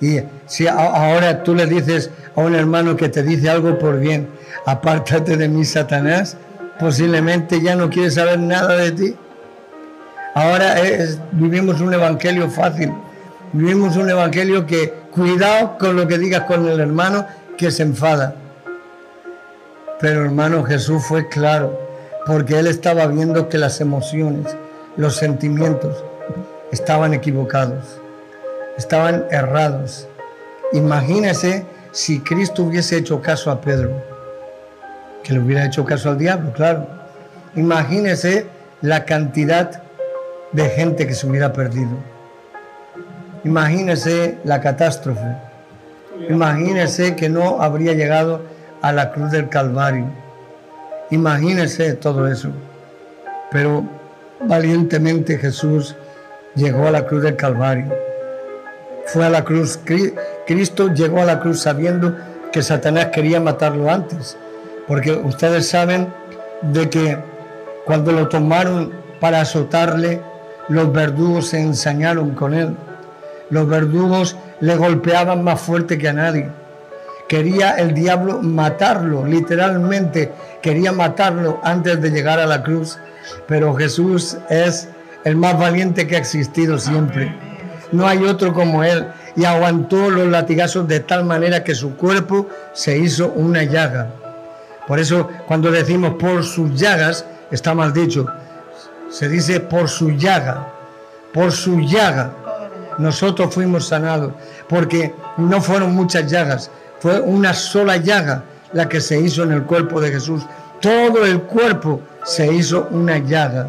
Y 0.00 0.20
si 0.46 0.66
ahora 0.66 1.42
tú 1.42 1.54
le 1.54 1.66
dices 1.66 2.10
a 2.34 2.40
un 2.40 2.54
hermano 2.54 2.96
que 2.96 3.08
te 3.08 3.22
dice 3.22 3.50
algo 3.50 3.78
por 3.78 4.00
bien, 4.00 4.28
apártate 4.66 5.36
de 5.36 5.48
mí, 5.48 5.64
Satanás, 5.64 6.36
posiblemente 6.78 7.60
ya 7.60 7.76
no 7.76 7.90
quiere 7.90 8.10
saber 8.10 8.38
nada 8.38 8.76
de 8.76 8.92
ti. 8.92 9.16
Ahora 10.34 10.76
vivimos 11.32 11.80
un 11.80 11.92
evangelio 11.92 12.48
fácil. 12.48 12.92
Vivimos 13.52 13.96
un 13.96 14.08
evangelio 14.08 14.64
que, 14.64 14.90
cuidado 15.10 15.76
con 15.76 15.96
lo 15.96 16.06
que 16.06 16.18
digas 16.18 16.44
con 16.44 16.66
el 16.66 16.80
hermano 16.80 17.26
que 17.58 17.70
se 17.70 17.82
enfada. 17.82 18.34
Pero 20.00 20.24
hermano, 20.24 20.64
Jesús 20.64 21.04
fue 21.04 21.28
claro, 21.28 21.78
porque 22.26 22.58
él 22.58 22.66
estaba 22.68 23.06
viendo 23.06 23.50
que 23.50 23.58
las 23.58 23.80
emociones, 23.82 24.56
los 24.96 25.16
sentimientos 25.16 26.02
estaban 26.72 27.12
equivocados, 27.12 27.99
estaban 28.80 29.26
errados. 29.30 30.08
Imagínese 30.72 31.66
si 31.92 32.20
Cristo 32.20 32.64
hubiese 32.64 32.96
hecho 32.96 33.20
caso 33.20 33.50
a 33.50 33.60
Pedro, 33.60 33.92
que 35.22 35.34
le 35.34 35.40
hubiera 35.40 35.66
hecho 35.66 35.84
caso 35.84 36.08
al 36.08 36.18
diablo, 36.18 36.52
claro. 36.52 36.86
Imagínese 37.54 38.46
la 38.80 39.04
cantidad 39.04 39.82
de 40.52 40.68
gente 40.70 41.06
que 41.06 41.14
se 41.14 41.26
hubiera 41.26 41.52
perdido. 41.52 41.90
Imagínese 43.44 44.38
la 44.44 44.60
catástrofe. 44.60 45.36
Imagínese 46.30 47.16
que 47.16 47.28
no 47.28 47.60
habría 47.60 47.92
llegado 47.92 48.40
a 48.80 48.92
la 48.92 49.12
cruz 49.12 49.30
del 49.30 49.50
Calvario. 49.50 50.06
Imagínese 51.10 51.92
todo 51.94 52.28
eso. 52.28 52.48
Pero 53.50 53.84
valientemente 54.40 55.36
Jesús 55.36 55.96
llegó 56.54 56.86
a 56.86 56.90
la 56.90 57.06
cruz 57.06 57.22
del 57.22 57.36
Calvario. 57.36 58.09
Fue 59.12 59.26
a 59.26 59.30
la 59.30 59.44
cruz. 59.44 59.78
Cristo 60.46 60.92
llegó 60.92 61.20
a 61.20 61.24
la 61.24 61.40
cruz 61.40 61.60
sabiendo 61.60 62.16
que 62.52 62.62
Satanás 62.62 63.06
quería 63.06 63.40
matarlo 63.40 63.90
antes. 63.90 64.36
Porque 64.86 65.12
ustedes 65.12 65.68
saben 65.68 66.08
de 66.62 66.90
que 66.90 67.18
cuando 67.84 68.12
lo 68.12 68.28
tomaron 68.28 68.92
para 69.20 69.40
azotarle, 69.40 70.20
los 70.68 70.92
verdugos 70.92 71.48
se 71.48 71.60
ensañaron 71.60 72.34
con 72.34 72.54
él. 72.54 72.76
Los 73.50 73.68
verdugos 73.68 74.36
le 74.60 74.76
golpeaban 74.76 75.42
más 75.42 75.60
fuerte 75.60 75.98
que 75.98 76.08
a 76.08 76.12
nadie 76.12 76.50
quería 77.30 77.76
el 77.76 77.94
diablo 77.94 78.42
matarlo, 78.42 79.24
literalmente 79.24 80.32
quería 80.60 80.90
matarlo 80.90 81.60
antes 81.62 82.00
de 82.02 82.10
llegar 82.10 82.40
a 82.40 82.46
la 82.46 82.64
cruz, 82.64 82.98
pero 83.46 83.72
Jesús 83.76 84.36
es 84.48 84.88
el 85.22 85.36
más 85.36 85.56
valiente 85.56 86.08
que 86.08 86.16
ha 86.16 86.18
existido 86.18 86.76
siempre. 86.76 87.32
No 87.92 88.06
hay 88.06 88.24
otro 88.24 88.52
como 88.52 88.84
él 88.84 89.06
y 89.36 89.44
aguantó 89.44 90.10
los 90.10 90.28
latigazos 90.28 90.86
de 90.86 91.00
tal 91.00 91.24
manera 91.24 91.64
que 91.64 91.74
su 91.74 91.96
cuerpo 91.96 92.48
se 92.72 92.98
hizo 92.98 93.28
una 93.28 93.64
llaga. 93.64 94.10
Por 94.86 94.98
eso 94.98 95.28
cuando 95.46 95.70
decimos 95.70 96.14
por 96.18 96.44
sus 96.44 96.74
llagas, 96.78 97.24
está 97.50 97.74
mal 97.74 97.92
dicho. 97.92 98.26
Se 99.10 99.28
dice 99.28 99.60
por 99.60 99.88
su 99.88 100.10
llaga, 100.10 100.66
por 101.32 101.52
su 101.52 101.80
llaga. 101.80 102.32
Nosotros 102.98 103.54
fuimos 103.54 103.88
sanados, 103.88 104.32
porque 104.68 105.14
no 105.36 105.60
fueron 105.60 105.94
muchas 105.94 106.30
llagas, 106.30 106.70
fue 107.00 107.18
una 107.20 107.54
sola 107.54 107.96
llaga 107.96 108.44
la 108.72 108.88
que 108.88 109.00
se 109.00 109.18
hizo 109.18 109.42
en 109.42 109.52
el 109.52 109.62
cuerpo 109.64 110.00
de 110.00 110.12
Jesús. 110.12 110.44
Todo 110.80 111.24
el 111.24 111.42
cuerpo 111.42 112.00
se 112.24 112.52
hizo 112.52 112.88
una 112.90 113.18
llaga 113.18 113.68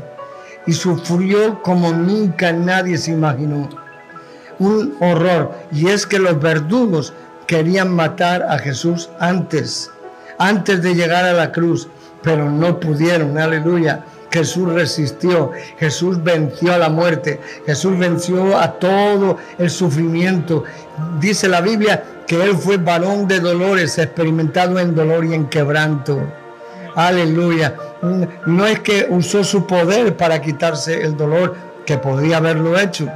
y 0.65 0.73
sufrió 0.73 1.61
como 1.61 1.91
nunca 1.91 2.51
nadie 2.51 2.97
se 2.97 3.11
imaginó. 3.11 3.69
Un 4.61 4.95
horror. 4.99 5.53
Y 5.71 5.87
es 5.87 6.05
que 6.05 6.19
los 6.19 6.39
verdugos 6.39 7.13
querían 7.47 7.95
matar 7.95 8.43
a 8.43 8.59
Jesús 8.59 9.09
antes, 9.19 9.89
antes 10.37 10.83
de 10.83 10.93
llegar 10.93 11.25
a 11.25 11.33
la 11.33 11.51
cruz, 11.51 11.87
pero 12.21 12.47
no 12.47 12.79
pudieron. 12.79 13.39
Aleluya. 13.39 14.05
Jesús 14.31 14.71
resistió, 14.71 15.51
Jesús 15.79 16.23
venció 16.23 16.73
a 16.73 16.77
la 16.77 16.89
muerte, 16.89 17.41
Jesús 17.65 17.97
venció 17.97 18.55
a 18.55 18.73
todo 18.73 19.37
el 19.57 19.71
sufrimiento. 19.71 20.63
Dice 21.19 21.49
la 21.49 21.59
Biblia 21.59 22.03
que 22.27 22.41
Él 22.41 22.55
fue 22.55 22.77
varón 22.77 23.27
de 23.27 23.39
dolores, 23.39 23.97
experimentado 23.97 24.77
en 24.77 24.93
dolor 24.93 25.25
y 25.25 25.33
en 25.33 25.47
quebranto. 25.47 26.21
Aleluya. 26.95 27.75
No 28.45 28.67
es 28.67 28.79
que 28.81 29.07
usó 29.09 29.43
su 29.43 29.65
poder 29.65 30.15
para 30.15 30.39
quitarse 30.39 31.01
el 31.01 31.17
dolor, 31.17 31.55
que 31.85 31.97
podría 31.97 32.37
haberlo 32.37 32.79
hecho, 32.79 33.09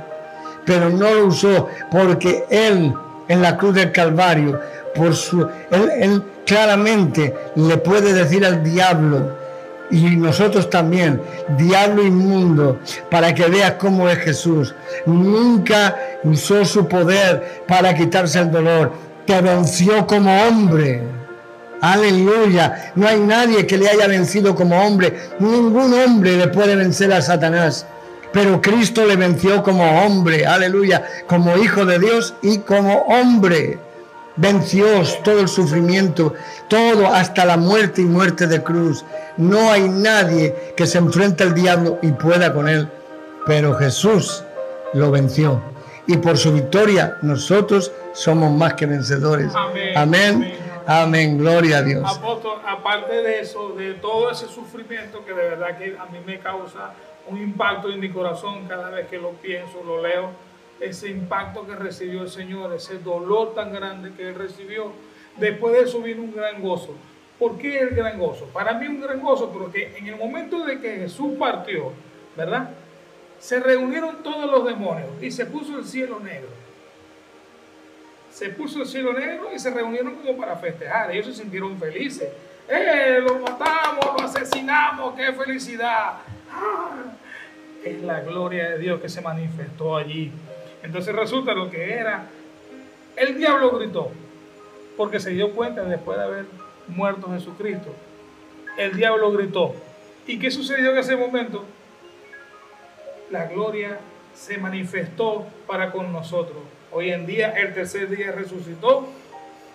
pero 0.65 0.89
no 0.89 1.13
lo 1.13 1.27
usó 1.27 1.67
porque 1.91 2.45
Él 2.49 2.93
en 3.27 3.41
la 3.41 3.57
cruz 3.57 3.75
del 3.75 3.91
Calvario, 3.91 4.59
por 4.93 5.15
su, 5.15 5.47
él 5.71 6.23
claramente 6.45 7.33
le 7.55 7.77
puede 7.77 8.13
decir 8.13 8.45
al 8.45 8.63
diablo, 8.63 9.45
y 9.91 10.15
nosotros 10.15 10.69
también, 10.69 11.21
diablo 11.57 12.03
inmundo, 12.03 12.79
para 13.09 13.33
que 13.33 13.47
veas 13.47 13.73
cómo 13.73 14.09
es 14.09 14.17
Jesús. 14.19 14.73
Nunca 15.05 15.95
usó 16.23 16.65
su 16.65 16.87
poder 16.87 17.63
para 17.67 17.93
quitarse 17.93 18.39
el 18.39 18.51
dolor, 18.51 18.93
te 19.25 19.39
venció 19.41 20.07
como 20.07 20.35
hombre. 20.43 21.03
Aleluya. 21.81 22.93
No 22.95 23.07
hay 23.07 23.19
nadie 23.19 23.67
que 23.67 23.77
le 23.77 23.89
haya 23.89 24.07
vencido 24.07 24.55
como 24.55 24.75
hombre. 24.81 25.13
Ningún 25.39 25.93
hombre 25.93 26.35
le 26.35 26.47
puede 26.47 26.75
vencer 26.75 27.13
a 27.13 27.21
Satanás. 27.21 27.85
Pero 28.31 28.61
Cristo 28.61 29.05
le 29.05 29.15
venció 29.15 29.63
como 29.63 30.05
hombre. 30.05 30.45
Aleluya. 30.45 31.03
Como 31.27 31.57
hijo 31.57 31.85
de 31.85 31.99
Dios 31.99 32.33
y 32.41 32.59
como 32.59 32.99
hombre. 33.03 33.79
Venció 34.37 34.85
todo 35.23 35.39
el 35.39 35.47
sufrimiento, 35.47 36.33
todo 36.67 37.07
hasta 37.07 37.45
la 37.45 37.55
muerte 37.55 38.01
y 38.01 38.05
muerte 38.05 38.47
de 38.47 38.61
cruz. 38.61 39.05
No 39.37 39.71
hay 39.71 39.87
nadie 39.87 40.73
que 40.75 40.85
se 40.85 40.97
enfrente 40.97 41.43
al 41.43 41.53
diablo 41.53 41.99
y 42.01 42.11
pueda 42.11 42.53
con 42.53 42.67
él. 42.67 42.89
Pero 43.45 43.75
Jesús 43.75 44.43
lo 44.93 45.11
venció. 45.11 45.61
Y 46.07 46.17
por 46.17 46.37
su 46.37 46.51
victoria 46.51 47.17
nosotros 47.21 47.91
somos 48.13 48.51
más 48.51 48.73
que 48.73 48.85
vencedores. 48.85 49.53
Amén. 49.95 50.53
Amén. 50.85 51.37
Gloria 51.37 51.77
a 51.77 51.81
Dios. 51.81 52.17
Apóstol, 52.17 52.59
aparte 52.67 53.13
de 53.13 53.39
eso, 53.39 53.69
de 53.69 53.93
todo 53.95 54.31
ese 54.31 54.47
sufrimiento 54.47 55.23
que 55.25 55.33
de 55.33 55.49
verdad 55.49 55.77
que 55.77 55.97
a 55.97 56.05
mí 56.07 56.19
me 56.25 56.39
causa 56.39 56.93
un 57.27 57.41
impacto 57.41 57.89
en 57.89 57.99
mi 57.99 58.09
corazón 58.09 58.67
cada 58.67 58.89
vez 58.89 59.07
que 59.07 59.17
lo 59.17 59.31
pienso, 59.31 59.83
lo 59.83 60.01
leo, 60.01 60.31
ese 60.79 61.09
impacto 61.09 61.65
que 61.65 61.75
recibió 61.75 62.21
el 62.21 62.29
Señor, 62.29 62.73
ese 62.73 62.99
dolor 62.99 63.53
tan 63.53 63.73
grande 63.73 64.11
que 64.15 64.29
él 64.29 64.35
recibió, 64.35 64.91
después 65.37 65.73
de 65.73 65.81
eso 65.81 66.01
vino 66.01 66.21
un 66.21 66.33
gran 66.33 66.61
gozo. 66.61 66.95
¿Por 67.39 67.57
qué 67.57 67.79
el 67.79 67.89
gran 67.89 68.17
gozo? 68.17 68.45
Para 68.45 68.73
mí 68.73 68.87
un 68.87 69.01
gran 69.01 69.19
gozo 69.19 69.49
porque 69.51 69.97
en 69.97 70.07
el 70.07 70.15
momento 70.15 70.63
de 70.65 70.79
que 70.79 70.97
Jesús 70.97 71.33
partió, 71.37 71.91
¿verdad? 72.35 72.69
Se 73.39 73.59
reunieron 73.59 74.23
todos 74.23 74.49
los 74.49 74.65
demonios 74.65 75.09
y 75.21 75.31
se 75.31 75.45
puso 75.45 75.77
el 75.77 75.85
cielo 75.85 76.19
negro. 76.19 76.49
Se 78.31 78.49
puso 78.49 78.81
el 78.81 78.87
cielo 78.87 79.13
negro 79.13 79.49
y 79.53 79.59
se 79.59 79.69
reunieron 79.69 80.15
como 80.15 80.37
para 80.37 80.55
festejar. 80.55 81.11
Ellos 81.11 81.27
se 81.27 81.41
sintieron 81.41 81.77
felices. 81.77 82.29
¡Eh! 82.67 83.19
Lo 83.21 83.39
matamos, 83.39 84.05
lo 84.17 84.25
asesinamos, 84.25 85.15
qué 85.15 85.31
felicidad. 85.33 86.19
Es 87.83 88.01
la 88.01 88.21
gloria 88.21 88.71
de 88.71 88.79
Dios 88.79 88.99
que 88.99 89.09
se 89.09 89.21
manifestó 89.21 89.95
allí. 89.95 90.31
Entonces 90.83 91.15
resulta 91.15 91.53
lo 91.53 91.69
que 91.69 91.93
era. 91.93 92.27
El 93.15 93.37
diablo 93.37 93.77
gritó, 93.77 94.11
porque 94.97 95.19
se 95.19 95.31
dio 95.31 95.51
cuenta 95.51 95.83
después 95.83 96.17
de 96.17 96.23
haber 96.23 96.45
muerto 96.87 97.31
Jesucristo. 97.31 97.93
El 98.77 98.95
diablo 98.95 99.31
gritó. 99.31 99.73
¿Y 100.27 100.39
qué 100.39 100.51
sucedió 100.51 100.91
en 100.91 100.97
ese 100.97 101.15
momento? 101.15 101.63
La 103.31 103.45
gloria 103.45 103.99
se 104.33 104.57
manifestó 104.57 105.45
para 105.65 105.91
con 105.91 106.11
nosotros. 106.11 106.57
Hoy 106.91 107.11
en 107.11 107.25
día, 107.25 107.51
el 107.51 107.73
tercer 107.73 108.09
día 108.09 108.31
resucitó 108.31 109.07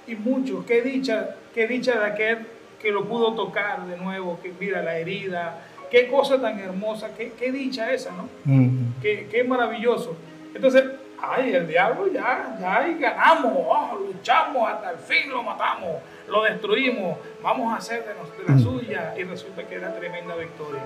y 0.07 0.15
muchos, 0.15 0.65
qué 0.65 0.83
dicha, 0.83 1.37
qué 1.55 1.67
dicha 1.67 1.99
de 1.99 2.07
aquel 2.07 2.47
que 2.81 2.91
lo 2.91 3.05
pudo 3.05 3.35
tocar 3.35 3.87
de 3.87 3.97
nuevo, 3.97 4.39
que 4.43 4.53
mira 4.59 4.83
la 4.83 4.99
herida, 4.99 5.63
qué 5.91 6.09
cosa 6.09 6.41
tan 6.41 6.59
hermosa, 6.59 7.11
qué, 7.17 7.33
qué 7.39 7.51
dicha 7.53 7.93
esa, 7.93 8.13
¿no? 8.13 8.29
Mm. 8.45 9.01
Qué, 9.03 9.29
qué 9.31 9.45
maravilloso. 9.45 10.17
Entonces, 10.55 10.85
ay, 11.21 11.53
el 11.55 11.67
diablo 11.67 12.11
ya, 12.13 12.57
ya 12.61 12.79
ahí 12.79 12.97
ganamos, 12.99 13.53
oh, 13.55 13.99
luchamos 14.07 14.71
hasta 14.71 14.93
el 14.93 14.99
fin, 14.99 15.31
lo 15.31 15.43
matamos, 15.43 15.97
lo 16.29 16.43
destruimos, 16.45 17.19
vamos 17.43 17.73
a 17.73 17.77
hacer 17.77 18.05
de, 18.05 18.15
la 18.47 18.55
mm. 18.55 18.63
suya 18.63 19.15
y 19.19 19.25
resulta 19.25 19.67
que 19.67 19.75
era 19.75 19.95
tremenda 19.95 20.35
victoria. 20.37 20.83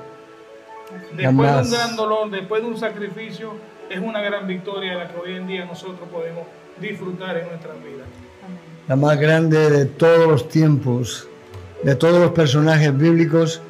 Después 1.16 1.50
de 1.50 1.60
un 1.62 1.70
gran 1.70 1.96
dolor, 1.96 2.30
después 2.30 2.62
de 2.62 2.68
un 2.68 2.78
sacrificio, 2.78 3.52
es 3.88 3.98
una 3.98 4.20
gran 4.20 4.46
victoria 4.46 4.94
la 4.94 5.08
que 5.08 5.16
hoy 5.18 5.36
en 5.36 5.46
día 5.46 5.64
nosotros 5.64 6.08
podemos 6.10 6.46
disfrutar 6.80 7.36
en 7.36 7.48
nuestras 7.48 7.76
vidas. 7.82 8.06
La 8.88 8.96
más 8.96 9.18
grande 9.18 9.70
de 9.70 9.86
todos 9.86 10.28
los 10.28 10.48
tiempos, 10.48 11.26
de 11.82 11.94
todos 11.94 12.20
los 12.20 12.32
personajes 12.32 12.96
bíblicos, 12.96 13.62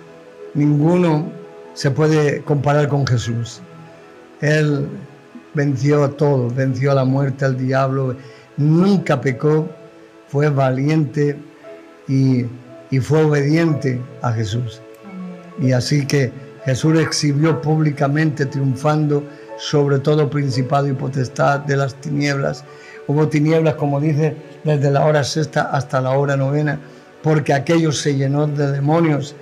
ninguno 0.55 1.31
se 1.75 1.91
puede 1.91 2.43
comparar 2.43 2.89
con 2.89 3.07
Jesús. 3.07 3.61
Él 4.41 4.89
venció 5.55 6.05
a 6.05 6.11
todos, 6.11 6.55
venció 6.55 6.93
a 6.93 6.95
la 6.95 7.05
muerte, 7.05 7.45
al 7.45 7.57
diablo, 7.57 8.17
nunca 8.57 9.21
pecó, 9.21 9.69
fue 10.29 10.49
valiente 10.51 11.37
y, 12.09 12.47
fue 13.01 13.25
obediente 13.25 14.01
a 14.23 14.33
Jesús. 14.33 14.81
Y 15.61 15.73
así 15.73 16.07
que 16.07 16.31
Jesús 16.65 16.97
exhibió 17.01 17.61
públicamente 17.61 18.47
triunfando 18.47 19.25
sobre 19.59 19.99
todo 19.99 20.31
principado 20.31 20.87
y 20.87 20.93
potestad 20.93 21.61
de 21.61 21.77
las 21.77 21.95
tinieblas. 21.97 22.65
Hubo 23.09 23.27
tinieblas, 23.29 23.75
como 23.75 24.01
dice, 24.01 24.37
desde 24.63 24.93
la 24.93 25.05
hora 25.05 25.25
sexta 25.25 25.63
hasta 25.73 26.01
la 26.01 26.11
hora 26.11 26.37
novena, 26.37 26.79
porque 27.23 27.53
aquello 27.53 27.91
se 27.91 28.15
llenó 28.15 28.47
de 28.47 28.71
demonios 28.71 29.35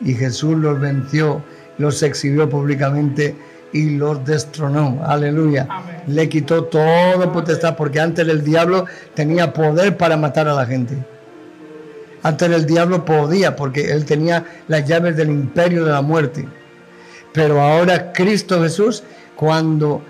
y 0.00 0.14
Jesús 0.14 0.56
los 0.56 0.80
venció, 0.80 1.42
los 1.78 2.02
exhibió 2.02 2.48
públicamente 2.48 3.36
y 3.72 3.90
los 3.90 4.24
destronó. 4.24 5.00
Aleluya. 5.04 5.68
Le 6.06 6.28
quitó 6.28 6.64
toda 6.64 7.32
potestad 7.32 7.76
porque 7.76 8.00
antes 8.00 8.26
el 8.26 8.42
diablo 8.42 8.86
tenía 9.14 9.52
poder 9.52 9.96
para 9.96 10.16
matar 10.16 10.48
a 10.48 10.54
la 10.54 10.66
gente. 10.66 10.96
Antes 12.22 12.50
el 12.50 12.66
diablo 12.66 13.04
podía 13.04 13.56
porque 13.56 13.90
él 13.92 14.04
tenía 14.04 14.44
las 14.68 14.86
llaves 14.86 15.16
del 15.16 15.30
imperio 15.30 15.84
de 15.84 15.92
la 15.92 16.02
muerte. 16.02 16.46
Pero 17.32 17.60
ahora 17.60 18.12
Cristo 18.12 18.62
Jesús, 18.62 19.02
cuando 19.36 20.02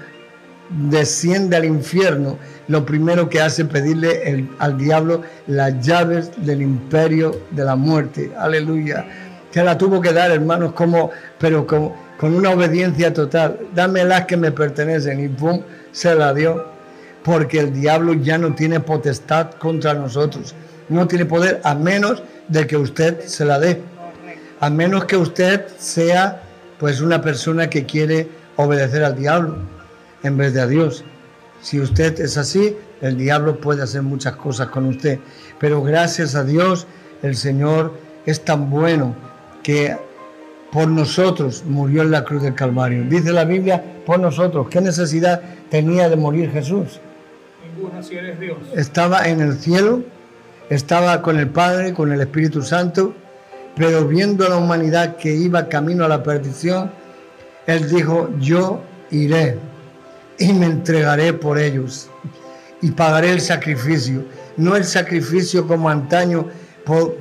desciende 0.70 1.56
al 1.56 1.64
infierno, 1.64 2.38
lo 2.68 2.86
primero 2.86 3.28
que 3.28 3.40
hace 3.40 3.62
es 3.62 3.68
pedirle 3.68 4.48
al 4.58 4.78
diablo 4.78 5.22
las 5.46 5.84
llaves 5.84 6.30
del 6.44 6.62
imperio 6.62 7.42
de 7.50 7.64
la 7.64 7.76
muerte. 7.76 8.32
Aleluya. 8.38 9.29
Que 9.52 9.62
la 9.62 9.76
tuvo 9.76 10.00
que 10.00 10.12
dar, 10.12 10.30
hermanos, 10.30 10.72
como, 10.72 11.10
pero 11.38 11.66
con 11.66 12.34
una 12.34 12.50
obediencia 12.50 13.12
total, 13.12 13.58
dame 13.74 14.04
las 14.04 14.26
que 14.26 14.36
me 14.36 14.52
pertenecen. 14.52 15.20
Y 15.24 15.28
pum, 15.28 15.62
se 15.92 16.14
la 16.14 16.32
dio, 16.32 16.66
porque 17.22 17.60
el 17.60 17.72
diablo 17.72 18.14
ya 18.14 18.38
no 18.38 18.54
tiene 18.54 18.80
potestad 18.80 19.52
contra 19.52 19.94
nosotros, 19.94 20.54
no 20.88 21.06
tiene 21.06 21.24
poder 21.24 21.60
a 21.64 21.74
menos 21.74 22.22
de 22.48 22.66
que 22.66 22.76
usted 22.76 23.20
se 23.20 23.44
la 23.44 23.58
dé, 23.58 23.80
a 24.60 24.70
menos 24.70 25.04
que 25.04 25.16
usted 25.16 25.66
sea 25.78 26.42
pues 26.78 27.00
una 27.00 27.20
persona 27.20 27.68
que 27.68 27.84
quiere 27.84 28.28
obedecer 28.56 29.04
al 29.04 29.16
diablo 29.16 29.56
en 30.22 30.36
vez 30.36 30.54
de 30.54 30.60
a 30.60 30.66
Dios. 30.66 31.04
Si 31.60 31.78
usted 31.78 32.18
es 32.20 32.38
así, 32.38 32.76
el 33.02 33.16
diablo 33.16 33.60
puede 33.60 33.82
hacer 33.82 34.02
muchas 34.02 34.36
cosas 34.36 34.68
con 34.68 34.86
usted, 34.86 35.18
pero 35.58 35.82
gracias 35.82 36.34
a 36.34 36.44
Dios 36.44 36.86
el 37.22 37.36
Señor 37.36 37.94
es 38.24 38.44
tan 38.44 38.70
bueno 38.70 39.14
que 39.62 39.96
por 40.72 40.88
nosotros 40.88 41.64
murió 41.66 42.02
en 42.02 42.12
la 42.12 42.24
cruz 42.24 42.42
del 42.42 42.54
Calvario. 42.54 43.04
Dice 43.04 43.32
la 43.32 43.44
Biblia, 43.44 43.82
por 44.06 44.20
nosotros. 44.20 44.68
¿Qué 44.70 44.80
necesidad 44.80 45.40
tenía 45.68 46.08
de 46.08 46.16
morir 46.16 46.50
Jesús? 46.50 47.00
Ninguna, 47.74 48.02
si 48.02 48.16
eres 48.16 48.38
Dios. 48.38 48.58
Estaba 48.76 49.28
en 49.28 49.40
el 49.40 49.58
cielo, 49.58 50.02
estaba 50.68 51.22
con 51.22 51.38
el 51.38 51.48
Padre, 51.48 51.92
con 51.92 52.12
el 52.12 52.20
Espíritu 52.20 52.62
Santo, 52.62 53.14
pero 53.76 54.06
viendo 54.06 54.46
a 54.46 54.50
la 54.50 54.56
humanidad 54.56 55.16
que 55.16 55.34
iba 55.34 55.68
camino 55.68 56.04
a 56.04 56.08
la 56.08 56.22
perdición, 56.22 56.90
Él 57.66 57.88
dijo, 57.88 58.30
yo 58.38 58.80
iré 59.10 59.58
y 60.38 60.52
me 60.52 60.66
entregaré 60.66 61.32
por 61.32 61.58
ellos 61.58 62.08
y 62.82 62.90
pagaré 62.92 63.30
el 63.32 63.40
sacrificio. 63.40 64.24
No 64.56 64.76
el 64.76 64.84
sacrificio 64.84 65.66
como 65.66 65.88
antaño 65.88 66.46
por, 66.84 67.16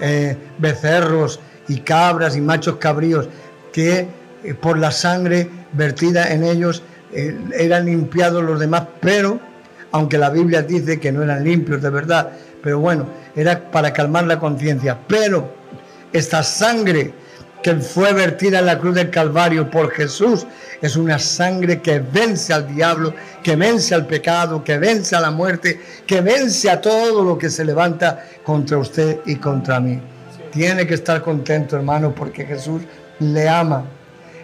eh, 0.00 0.36
becerros, 0.58 1.40
y 1.68 1.80
cabras 1.80 2.36
y 2.36 2.40
machos 2.40 2.76
cabríos 2.76 3.28
que 3.72 4.08
eh, 4.44 4.54
por 4.54 4.78
la 4.78 4.90
sangre 4.90 5.48
vertida 5.72 6.32
en 6.32 6.44
ellos 6.44 6.82
eh, 7.12 7.38
eran 7.56 7.86
limpiados 7.86 8.42
los 8.42 8.58
demás, 8.58 8.84
pero 9.00 9.40
aunque 9.92 10.18
la 10.18 10.30
Biblia 10.30 10.62
dice 10.62 11.00
que 11.00 11.12
no 11.12 11.22
eran 11.22 11.44
limpios 11.44 11.82
de 11.82 11.90
verdad, 11.90 12.30
pero 12.62 12.78
bueno, 12.78 13.06
era 13.34 13.70
para 13.70 13.92
calmar 13.92 14.26
la 14.26 14.38
conciencia, 14.38 14.98
pero 15.06 15.54
esta 16.12 16.42
sangre 16.42 17.12
que 17.62 17.74
fue 17.76 18.12
vertida 18.12 18.60
en 18.60 18.66
la 18.66 18.78
cruz 18.78 18.94
del 18.94 19.10
Calvario 19.10 19.70
por 19.70 19.90
Jesús 19.90 20.46
es 20.80 20.96
una 20.96 21.18
sangre 21.18 21.80
que 21.80 21.98
vence 21.98 22.52
al 22.52 22.72
diablo, 22.72 23.14
que 23.42 23.56
vence 23.56 23.94
al 23.94 24.06
pecado, 24.06 24.62
que 24.62 24.78
vence 24.78 25.16
a 25.16 25.20
la 25.20 25.30
muerte, 25.30 25.80
que 26.06 26.20
vence 26.20 26.70
a 26.70 26.80
todo 26.80 27.24
lo 27.24 27.36
que 27.36 27.50
se 27.50 27.64
levanta 27.64 28.24
contra 28.44 28.78
usted 28.78 29.20
y 29.26 29.36
contra 29.36 29.80
mí. 29.80 30.00
Tiene 30.52 30.86
que 30.86 30.94
estar 30.94 31.22
contento, 31.22 31.76
hermano, 31.76 32.14
porque 32.14 32.44
Jesús 32.44 32.82
le 33.20 33.48
ama. 33.48 33.84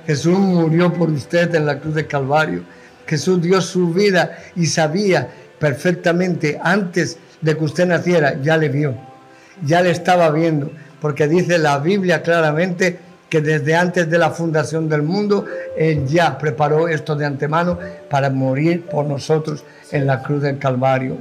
Jesús 0.06 0.38
murió 0.38 0.92
por 0.92 1.10
usted 1.10 1.54
en 1.54 1.66
la 1.66 1.78
cruz 1.78 1.94
de 1.94 2.06
Calvario. 2.06 2.62
Jesús 3.06 3.40
dio 3.40 3.60
su 3.60 3.92
vida 3.92 4.38
y 4.56 4.66
sabía 4.66 5.28
perfectamente 5.58 6.58
antes 6.62 7.18
de 7.40 7.56
que 7.56 7.64
usted 7.64 7.86
naciera, 7.86 8.40
ya 8.40 8.56
le 8.56 8.68
vio, 8.68 8.94
ya 9.64 9.82
le 9.82 9.90
estaba 9.90 10.30
viendo, 10.30 10.70
porque 11.00 11.28
dice 11.28 11.58
la 11.58 11.78
Biblia 11.78 12.22
claramente 12.22 12.98
que 13.28 13.40
desde 13.40 13.74
antes 13.74 14.08
de 14.08 14.18
la 14.18 14.30
fundación 14.30 14.88
del 14.88 15.02
mundo, 15.02 15.44
Él 15.76 16.06
ya 16.06 16.38
preparó 16.38 16.88
esto 16.88 17.16
de 17.16 17.26
antemano 17.26 17.78
para 18.08 18.30
morir 18.30 18.86
por 18.86 19.06
nosotros 19.06 19.64
en 19.90 20.06
la 20.06 20.22
cruz 20.22 20.42
del 20.42 20.58
Calvario. 20.58 21.16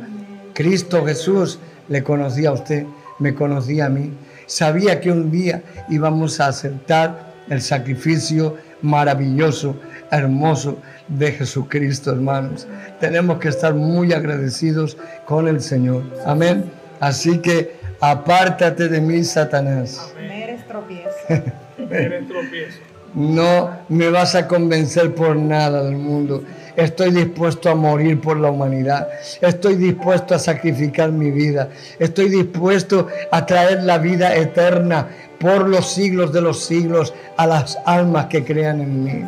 Cristo 0.53 1.05
Jesús 1.05 1.59
le 1.89 2.03
conocía 2.03 2.49
a 2.49 2.53
usted, 2.53 2.85
me 3.19 3.33
conocía 3.33 3.87
a 3.87 3.89
mí. 3.89 4.11
Sabía 4.45 4.99
que 4.99 5.11
un 5.11 5.31
día 5.31 5.63
íbamos 5.89 6.39
a 6.39 6.47
aceptar 6.47 7.33
el 7.49 7.61
sacrificio 7.61 8.57
maravilloso, 8.81 9.79
hermoso 10.11 10.79
de 11.07 11.31
Jesucristo, 11.31 12.11
hermanos. 12.11 12.67
Tenemos 12.99 13.39
que 13.39 13.49
estar 13.49 13.73
muy 13.73 14.13
agradecidos 14.13 14.97
con 15.25 15.47
el 15.47 15.61
Señor. 15.61 16.03
Amén. 16.25 16.71
Así 16.99 17.39
que 17.39 17.75
apártate 17.99 18.87
de 18.89 19.01
mí, 19.01 19.23
Satanás. 19.23 20.13
Me 20.17 20.43
eres 20.43 20.67
tropiezo. 20.67 21.09
Eres 21.89 22.27
tropiezo. 22.27 22.79
No 23.15 23.69
me 23.89 24.09
vas 24.09 24.35
a 24.35 24.47
convencer 24.47 25.13
por 25.13 25.35
nada 25.35 25.83
del 25.83 25.97
mundo. 25.97 26.43
Estoy 26.75 27.11
dispuesto 27.11 27.69
a 27.69 27.75
morir 27.75 28.19
por 28.19 28.37
la 28.37 28.49
humanidad. 28.49 29.07
Estoy 29.41 29.75
dispuesto 29.75 30.33
a 30.33 30.39
sacrificar 30.39 31.11
mi 31.11 31.29
vida. 31.29 31.69
Estoy 31.99 32.29
dispuesto 32.29 33.07
a 33.31 33.45
traer 33.45 33.83
la 33.83 33.99
vida 33.99 34.35
eterna 34.35 35.07
por 35.39 35.67
los 35.67 35.91
siglos 35.91 36.33
de 36.33 36.41
los 36.41 36.63
siglos 36.63 37.13
a 37.37 37.45
las 37.45 37.77
almas 37.85 38.25
que 38.27 38.43
crean 38.43 38.81
en 38.81 39.03
mí. 39.03 39.23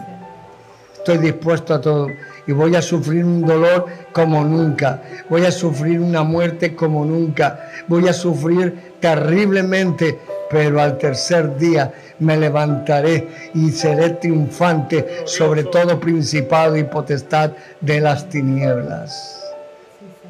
Estoy 0.97 1.19
dispuesto 1.19 1.75
a 1.75 1.81
todo 1.81 2.07
y 2.47 2.51
voy 2.51 2.75
a 2.75 2.81
sufrir 2.81 3.25
un 3.25 3.41
dolor 3.41 3.86
como 4.12 4.43
nunca. 4.43 5.01
Voy 5.29 5.45
a 5.45 5.51
sufrir 5.51 5.99
una 5.99 6.23
muerte 6.23 6.75
como 6.75 7.05
nunca. 7.05 7.71
Voy 7.88 8.08
a 8.08 8.13
sufrir 8.13 8.93
terriblemente, 8.99 10.19
pero 10.49 10.81
al 10.81 10.97
tercer 10.97 11.58
día 11.58 11.93
me 12.19 12.38
levantaré 12.38 13.27
y 13.53 13.69
seré 13.71 14.12
triunfante 14.12 15.23
sobre 15.25 15.63
todo 15.63 15.99
principado 15.99 16.77
y 16.77 16.84
potestad 16.84 17.51
de 17.81 18.01
las 18.01 18.29
tinieblas. 18.29 19.41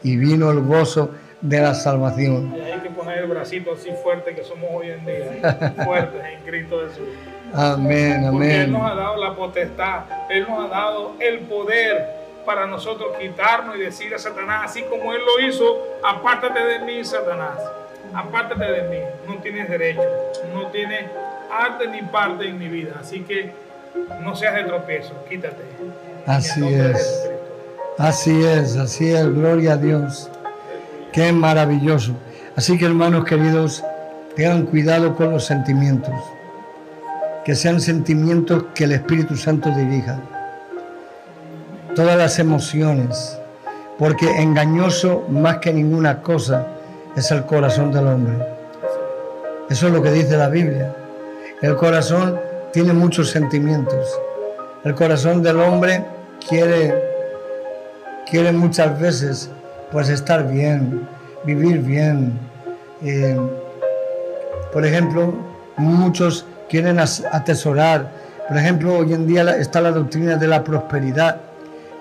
Y 0.03 0.17
vino 0.17 0.51
el 0.51 0.61
gozo 0.61 1.11
de 1.41 1.61
la 1.61 1.73
salvación. 1.73 2.53
Hay 2.53 2.79
que 2.79 2.89
poner 2.89 3.19
el 3.19 3.27
bracito 3.27 3.73
así 3.73 3.91
fuerte 4.03 4.33
que 4.35 4.43
somos 4.43 4.69
hoy 4.73 4.89
en 4.89 5.05
día, 5.05 5.73
fuertes 5.85 6.21
en 6.25 6.43
Cristo 6.45 6.81
Jesús. 6.87 7.07
Amén, 7.55 8.27
Porque 8.31 8.55
Él 8.55 8.61
amén. 8.61 8.71
nos 8.73 8.91
ha 8.91 8.95
dado 8.95 9.17
la 9.17 9.33
potestad, 9.35 9.99
Él 10.29 10.45
nos 10.47 10.65
ha 10.65 10.67
dado 10.67 11.13
el 11.19 11.39
poder 11.39 12.05
para 12.45 12.67
nosotros 12.67 13.15
quitarnos 13.19 13.75
y 13.75 13.79
decir 13.79 14.13
a 14.13 14.19
Satanás, 14.19 14.63
así 14.65 14.83
como 14.83 15.13
Él 15.13 15.21
lo 15.25 15.47
hizo, 15.47 15.77
apártate 16.03 16.63
de 16.63 16.79
mí, 16.79 17.03
Satanás, 17.03 17.57
apártate 18.13 18.65
de 18.65 18.81
mí, 18.89 18.99
no 19.27 19.41
tienes 19.41 19.69
derecho, 19.69 20.03
no 20.53 20.67
tienes 20.67 21.05
arte 21.51 21.87
ni 21.87 22.01
parte 22.03 22.47
en 22.47 22.59
mi 22.59 22.67
vida, 22.67 22.93
así 22.99 23.21
que 23.21 23.51
no 24.21 24.35
seas 24.35 24.55
de 24.55 24.63
tropiezo, 24.63 25.13
quítate. 25.29 25.63
Así 26.27 26.67
es. 26.73 27.29
Así 27.97 28.43
es, 28.43 28.75
así 28.75 29.13
es, 29.13 29.33
gloria 29.33 29.73
a 29.73 29.77
Dios. 29.77 30.29
Qué 31.13 31.31
maravilloso. 31.31 32.11
Así 32.57 32.77
que 32.77 32.85
hermanos 32.85 33.23
queridos, 33.23 33.83
tengan 34.35 34.65
cuidado 34.65 35.15
con 35.15 35.31
los 35.31 35.45
sentimientos. 35.45 36.13
Que 37.45 37.55
sean 37.55 37.79
sentimientos 37.79 38.65
que 38.73 38.83
el 38.85 38.91
Espíritu 38.91 39.37
Santo 39.37 39.69
dirija. 39.69 40.19
Todas 41.95 42.17
las 42.17 42.39
emociones. 42.39 43.39
Porque 43.97 44.41
engañoso 44.41 45.23
más 45.29 45.59
que 45.59 45.71
ninguna 45.71 46.21
cosa 46.21 46.67
es 47.15 47.31
el 47.31 47.45
corazón 47.45 47.93
del 47.93 48.07
hombre. 48.07 48.33
Eso 49.69 49.87
es 49.87 49.93
lo 49.93 50.01
que 50.01 50.11
dice 50.11 50.35
la 50.35 50.49
Biblia. 50.49 50.93
El 51.61 51.77
corazón 51.77 52.37
tiene 52.73 52.91
muchos 52.91 53.29
sentimientos. 53.29 54.19
El 54.83 54.93
corazón 54.95 55.41
del 55.41 55.59
hombre 55.61 56.03
quiere 56.49 56.93
quiere 58.29 58.51
muchas 58.51 58.99
veces 58.99 59.49
pues 59.91 60.09
estar 60.09 60.47
bien, 60.47 61.07
vivir 61.45 61.79
bien. 61.79 62.37
Eh, 63.01 63.39
por 64.73 64.85
ejemplo, 64.85 65.33
muchos 65.77 66.45
quieren 66.69 66.99
atesorar. 66.99 68.09
Por 68.47 68.57
ejemplo, 68.57 68.97
hoy 68.97 69.13
en 69.13 69.27
día 69.27 69.43
está 69.57 69.81
la 69.81 69.91
doctrina 69.91 70.35
de 70.35 70.47
la 70.47 70.63
prosperidad. 70.63 71.37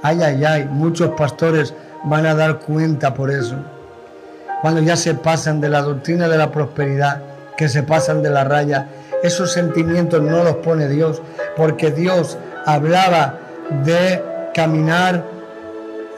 Ay, 0.03 0.22
ay, 0.22 0.44
ay, 0.44 0.68
muchos 0.70 1.11
pastores 1.11 1.74
van 2.05 2.27
a 2.27 2.35
dar 2.35 2.59
cuenta 2.59 3.14
por 3.14 3.31
eso. 3.31 3.57
Cuando 4.61 4.81
ya 4.81 4.96
se 4.96 5.14
pasan 5.14 5.61
de 5.61 5.68
la 5.68 5.83
doctrina 5.83 6.29
de 6.29 6.38
la 6.38 6.50
prosperidad, 6.50 7.22
que 7.57 7.68
se 7.68 7.83
pasan 7.83 8.22
de 8.22 8.31
la 8.31 8.44
raya, 8.44 8.88
esos 9.22 9.53
sentimientos 9.53 10.22
no 10.22 10.42
los 10.42 10.57
pone 10.57 10.88
Dios, 10.88 11.22
porque 11.57 11.90
Dios 11.90 12.37
hablaba 12.66 13.38
de 13.85 14.22
caminar 14.55 15.24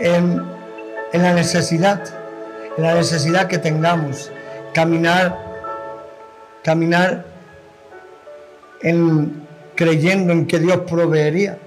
en, 0.01 0.43
en 1.13 1.23
la 1.23 1.33
necesidad, 1.35 2.01
en 2.77 2.83
la 2.83 2.95
necesidad 2.95 3.47
que 3.47 3.59
tengamos, 3.59 4.33
caminar, 4.75 5.37
caminar 6.63 7.26
en, 8.83 9.43
creyendo 9.75 10.33
en 10.33 10.47
que 10.47 10.59
Dios 10.59 10.81
proveería, 10.89 11.59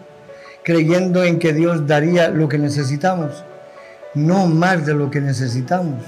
creyendo 0.63 1.23
en 1.23 1.39
que 1.39 1.53
Dios 1.53 1.87
daría 1.87 2.29
lo 2.29 2.47
que 2.47 2.57
necesitamos, 2.57 3.43
no 4.15 4.47
más 4.47 4.85
de 4.85 4.93
lo 4.93 5.09
que 5.11 5.21
necesitamos, 5.21 6.03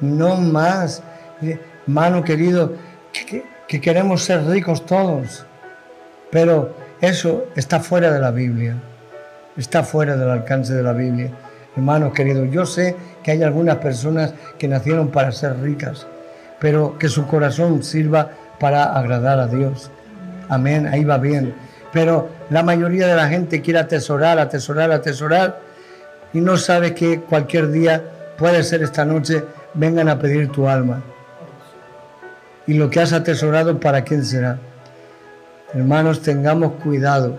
no 0.00 0.36
más, 0.36 1.02
mano 1.86 2.22
querido, 2.24 2.72
que- 3.12 3.26
que- 3.26 3.44
que 3.68 3.80
queremos 3.80 4.22
ser 4.24 4.44
ricos 4.46 4.84
todos, 4.86 5.44
pero 6.30 6.74
eso 7.00 7.46
está 7.56 7.80
fuera 7.80 8.10
de 8.12 8.20
la 8.20 8.30
Biblia 8.30 8.76
está 9.56 9.84
fuera 9.84 10.16
del 10.16 10.28
alcance 10.30 10.74
de 10.74 10.82
la 10.82 10.92
Biblia. 10.92 11.30
Hermanos 11.76 12.12
queridos, 12.12 12.48
yo 12.50 12.66
sé 12.66 12.96
que 13.22 13.30
hay 13.30 13.44
algunas 13.44 13.76
personas 13.76 14.34
que 14.58 14.66
nacieron 14.66 15.08
para 15.12 15.30
ser 15.30 15.60
ricas, 15.60 16.08
pero 16.58 16.98
que 16.98 17.08
su 17.08 17.24
corazón 17.28 17.84
sirva 17.84 18.30
para 18.58 18.96
agradar 18.98 19.38
a 19.38 19.46
Dios. 19.46 19.92
Amén, 20.48 20.86
ahí 20.86 21.04
va 21.04 21.18
bien. 21.18 21.54
Pero 21.92 22.28
la 22.50 22.62
mayoría 22.62 23.06
de 23.06 23.14
la 23.14 23.28
gente 23.28 23.62
quiere 23.62 23.78
atesorar, 23.78 24.38
atesorar, 24.38 24.90
atesorar 24.90 25.60
y 26.32 26.40
no 26.40 26.56
sabe 26.56 26.94
que 26.94 27.20
cualquier 27.20 27.70
día, 27.70 28.02
puede 28.36 28.64
ser 28.64 28.82
esta 28.82 29.04
noche, 29.04 29.44
vengan 29.74 30.08
a 30.08 30.18
pedir 30.18 30.50
tu 30.50 30.68
alma. 30.68 31.02
Y 32.66 32.74
lo 32.74 32.90
que 32.90 33.00
has 33.00 33.12
atesorado, 33.12 33.78
¿para 33.78 34.02
quién 34.02 34.24
será? 34.24 34.58
Hermanos, 35.72 36.22
tengamos 36.22 36.72
cuidado 36.82 37.36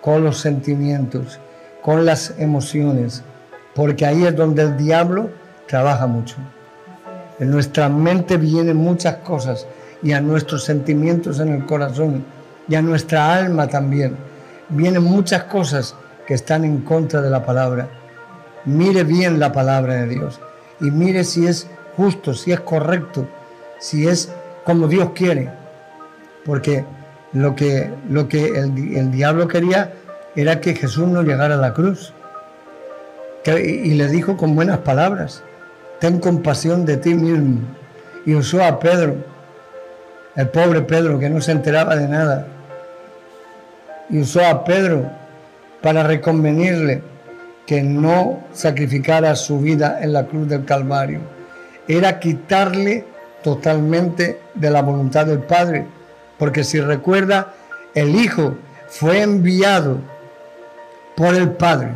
con 0.00 0.24
los 0.24 0.38
sentimientos, 0.38 1.38
con 1.82 2.04
las 2.04 2.34
emociones, 2.38 3.22
porque 3.74 4.04
ahí 4.04 4.24
es 4.24 4.34
donde 4.34 4.62
el 4.62 4.76
diablo 4.76 5.30
trabaja 5.68 6.06
mucho. 6.06 6.36
En 7.38 7.50
nuestra 7.50 7.88
mente 7.88 8.36
vienen 8.36 8.76
muchas 8.76 9.16
cosas 9.16 9.66
y 10.02 10.12
a 10.12 10.20
nuestros 10.20 10.64
sentimientos 10.64 11.38
en 11.40 11.48
el 11.48 11.66
corazón 11.66 12.24
y 12.68 12.74
a 12.74 12.82
nuestra 12.82 13.34
alma 13.34 13.66
también. 13.68 14.16
Vienen 14.68 15.02
muchas 15.02 15.44
cosas 15.44 15.94
que 16.26 16.34
están 16.34 16.64
en 16.64 16.80
contra 16.82 17.20
de 17.20 17.30
la 17.30 17.44
palabra. 17.44 17.88
Mire 18.64 19.04
bien 19.04 19.38
la 19.38 19.52
palabra 19.52 19.94
de 19.94 20.08
Dios 20.08 20.40
y 20.80 20.90
mire 20.90 21.24
si 21.24 21.46
es 21.46 21.68
justo, 21.96 22.34
si 22.34 22.52
es 22.52 22.60
correcto, 22.60 23.26
si 23.78 24.06
es 24.08 24.32
como 24.64 24.88
Dios 24.88 25.10
quiere. 25.14 25.50
Porque 26.44 26.84
lo 27.32 27.54
que, 27.54 27.90
lo 28.08 28.28
que 28.28 28.46
el, 28.46 28.96
el 28.96 29.10
diablo 29.12 29.48
quería 29.48 29.92
era 30.34 30.60
que 30.60 30.74
Jesús 30.74 31.06
no 31.08 31.22
llegara 31.22 31.54
a 31.54 31.58
la 31.58 31.74
cruz. 31.74 32.12
Y 33.44 33.94
le 33.94 34.06
dijo 34.08 34.36
con 34.36 34.54
buenas 34.54 34.78
palabras, 34.78 35.42
ten 36.00 36.20
compasión 36.20 36.84
de 36.84 36.96
ti 36.96 37.14
mismo. 37.14 37.60
Y 38.24 38.34
usó 38.34 38.62
a 38.62 38.78
Pedro, 38.78 39.16
el 40.36 40.48
pobre 40.48 40.82
Pedro 40.82 41.18
que 41.18 41.28
no 41.28 41.40
se 41.40 41.52
enteraba 41.52 41.96
de 41.96 42.08
nada. 42.08 42.46
Y 44.08 44.20
usó 44.20 44.44
a 44.44 44.64
Pedro 44.64 45.10
para 45.80 46.02
reconvenirle 46.02 47.02
que 47.66 47.82
no 47.82 48.40
sacrificara 48.52 49.36
su 49.36 49.60
vida 49.60 49.98
en 50.02 50.12
la 50.12 50.26
cruz 50.26 50.48
del 50.48 50.64
Calvario. 50.64 51.20
Era 51.88 52.18
quitarle 52.18 53.04
totalmente 53.42 54.40
de 54.54 54.70
la 54.70 54.82
voluntad 54.82 55.26
del 55.26 55.40
Padre. 55.40 55.86
Porque 56.38 56.64
si 56.64 56.80
recuerda, 56.80 57.54
el 57.94 58.14
Hijo 58.14 58.56
fue 58.88 59.22
enviado 59.22 59.98
por 61.16 61.34
el 61.34 61.50
Padre, 61.50 61.88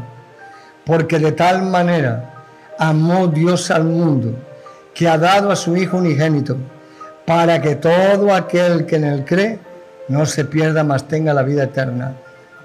porque 0.85 1.19
de 1.19 1.33
tal 1.33 1.63
manera 1.63 2.45
amó 2.79 3.27
Dios 3.29 3.71
al 3.71 3.85
mundo, 3.85 4.35
que 4.95 5.09
ha 5.09 5.19
dado 5.19 5.51
a 5.51 5.57
su 5.57 5.77
Hijo 5.77 5.99
unigénito, 5.99 6.57
para 7.27 7.61
que 7.61 7.75
todo 7.75 8.33
aquel 8.33 8.87
que 8.87 8.97
en 8.97 9.05
él 9.05 9.25
cree 9.25 9.59
no 10.09 10.25
se 10.25 10.45
pierda, 10.45 10.85
mas 10.85 11.09
tenga 11.09 11.35
la 11.35 11.43
vida 11.43 11.65
eterna. 11.65 12.15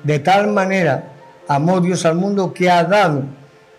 De 0.03 0.19
tal 0.19 0.47
manera 0.47 1.03
amó 1.47 1.81
Dios 1.81 2.05
al 2.05 2.15
mundo 2.15 2.53
que 2.53 2.69
ha 2.69 2.83
dado 2.83 3.23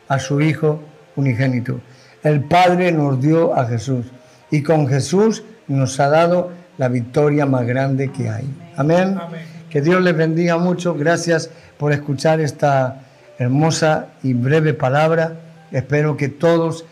a 0.09 0.19
su 0.19 0.41
Hijo 0.41 0.81
unigénito. 1.17 1.81
El 2.23 2.45
Padre 2.45 2.93
nos 2.93 3.21
dio 3.21 3.55
a 3.55 3.65
Jesús 3.67 4.07
y 4.51 4.63
con 4.63 4.89
Jesús 4.89 5.43
nos 5.69 5.99
ha 6.01 6.09
dado 6.09 6.51
la 6.79 6.89
victoria 6.89 7.47
más 7.47 7.67
grande 7.67 8.11
que 8.11 8.29
hay. 8.29 8.45
Amén. 8.77 9.17
Amén. 9.21 9.41
Que 9.71 9.81
Dios 9.81 10.03
les 10.03 10.17
bendiga 10.17 10.59
mucho. 10.59 10.95
Gracias 10.95 11.51
por 11.79 11.93
escuchar 11.93 12.41
esta 12.41 13.03
hermosa 13.39 14.09
y 14.23 14.35
breve 14.35 14.75
palabra. 14.75 15.33
Espero 15.71 16.17
que 16.17 16.29
todos 16.29 16.85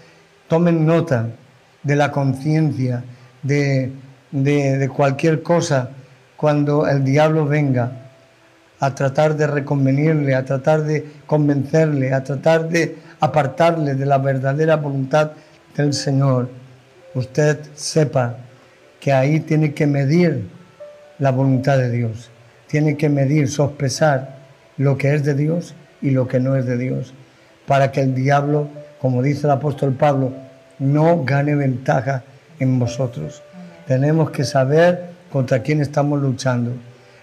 tomen 0.49 0.87
nota 0.87 1.29
de 1.83 1.97
la 1.97 2.11
conciencia 2.11 3.05
de, 3.43 3.93
de 4.31 4.89
cualquier 4.95 5.43
cosa 5.43 5.91
cuando 6.37 6.87
el 6.87 7.05
diablo 7.05 7.47
venga 7.47 7.93
a 8.81 8.95
tratar 8.95 9.37
de 9.37 9.47
reconvenirle, 9.47 10.35
a 10.35 10.45
tratar 10.45 10.85
de 10.85 11.07
convencerle, 11.27 12.15
a 12.15 12.25
tratar 12.25 12.69
de 12.69 12.97
apartarle 13.21 13.95
de 13.95 14.07
la 14.07 14.17
verdadera 14.17 14.77
voluntad 14.77 15.33
del 15.77 15.93
Señor, 15.93 16.49
usted 17.15 17.59
sepa 17.75 18.37
que 18.99 19.13
ahí 19.13 19.41
tiene 19.41 19.75
que 19.75 19.87
medir 19.87 20.49
la 21.19 21.31
voluntad 21.31 21.77
de 21.77 21.91
Dios, 21.91 22.31
tiene 22.67 22.97
que 22.97 23.11
medir, 23.11 23.49
sospesar 23.49 24.37
lo 24.79 24.97
que 24.97 25.15
es 25.15 25.25
de 25.25 25.35
Dios 25.35 25.75
y 26.01 26.11
lo 26.11 26.27
que 26.27 26.41
no 26.41 26.57
es 26.57 26.65
de 26.65 26.79
Dios, 26.79 27.13
para 27.67 27.93
que 27.93 28.01
el 28.01 28.15
diablo, 28.15 28.69
como 28.99 29.23
dice 29.23 29.47
el 29.47 29.53
apóstol 29.53 29.93
Pablo, 29.93 30.33
no 30.79 31.23
gane 31.25 31.55
ventaja 31.55 32.25
en 32.61 32.79
vosotros. 32.79 33.43
Tenemos 33.87 34.31
que 34.31 34.45
saber 34.45 35.11
contra 35.33 35.63
quién 35.63 35.81
estamos 35.81 36.21
luchando. 36.21 36.73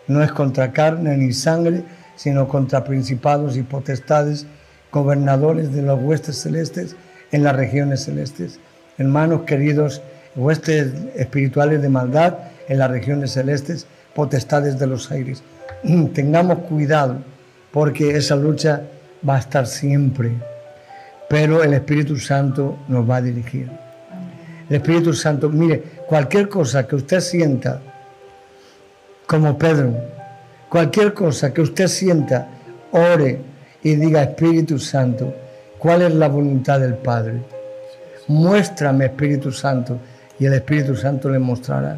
No 0.07 0.21
es 0.21 0.31
contra 0.31 0.73
carne 0.73 1.15
ni 1.15 1.31
sangre, 1.31 1.83
sino 2.15 2.47
contra 2.47 2.83
principados 2.83 3.55
y 3.55 3.63
potestades, 3.63 4.45
gobernadores 4.91 5.73
de 5.73 5.83
los 5.83 6.01
huestes 6.01 6.37
celestes 6.37 6.95
en 7.31 7.43
las 7.43 7.55
regiones 7.55 8.03
celestes. 8.03 8.59
Hermanos 8.97 9.41
queridos, 9.43 10.01
huestes 10.35 10.93
espirituales 11.15 11.81
de 11.81 11.89
maldad 11.89 12.37
en 12.67 12.79
las 12.79 12.89
regiones 12.89 13.31
celestes, 13.31 13.87
potestades 14.15 14.79
de 14.79 14.87
los 14.87 15.11
aires. 15.11 15.43
Tengamos 16.13 16.59
cuidado 16.59 17.17
porque 17.71 18.17
esa 18.17 18.35
lucha 18.35 18.81
va 19.27 19.35
a 19.35 19.39
estar 19.39 19.67
siempre, 19.67 20.31
pero 21.29 21.63
el 21.63 21.73
Espíritu 21.73 22.17
Santo 22.17 22.77
nos 22.87 23.07
va 23.07 23.17
a 23.17 23.21
dirigir. 23.21 23.86
El 24.69 24.77
Espíritu 24.77 25.13
Santo, 25.13 25.49
mire, 25.49 25.81
cualquier 26.07 26.49
cosa 26.49 26.85
que 26.85 26.95
usted 26.95 27.19
sienta, 27.19 27.81
como 29.25 29.57
Pedro, 29.57 29.93
cualquier 30.69 31.13
cosa 31.13 31.53
que 31.53 31.61
usted 31.61 31.87
sienta, 31.87 32.49
ore 32.91 33.39
y 33.83 33.95
diga, 33.95 34.23
Espíritu 34.23 34.79
Santo, 34.79 35.33
¿cuál 35.77 36.01
es 36.01 36.13
la 36.13 36.27
voluntad 36.27 36.79
del 36.79 36.95
Padre? 36.95 37.41
Muéstrame, 38.27 39.05
Espíritu 39.05 39.51
Santo, 39.51 39.99
y 40.39 40.45
el 40.45 40.53
Espíritu 40.53 40.95
Santo 40.95 41.29
le 41.29 41.39
mostrará. 41.39 41.97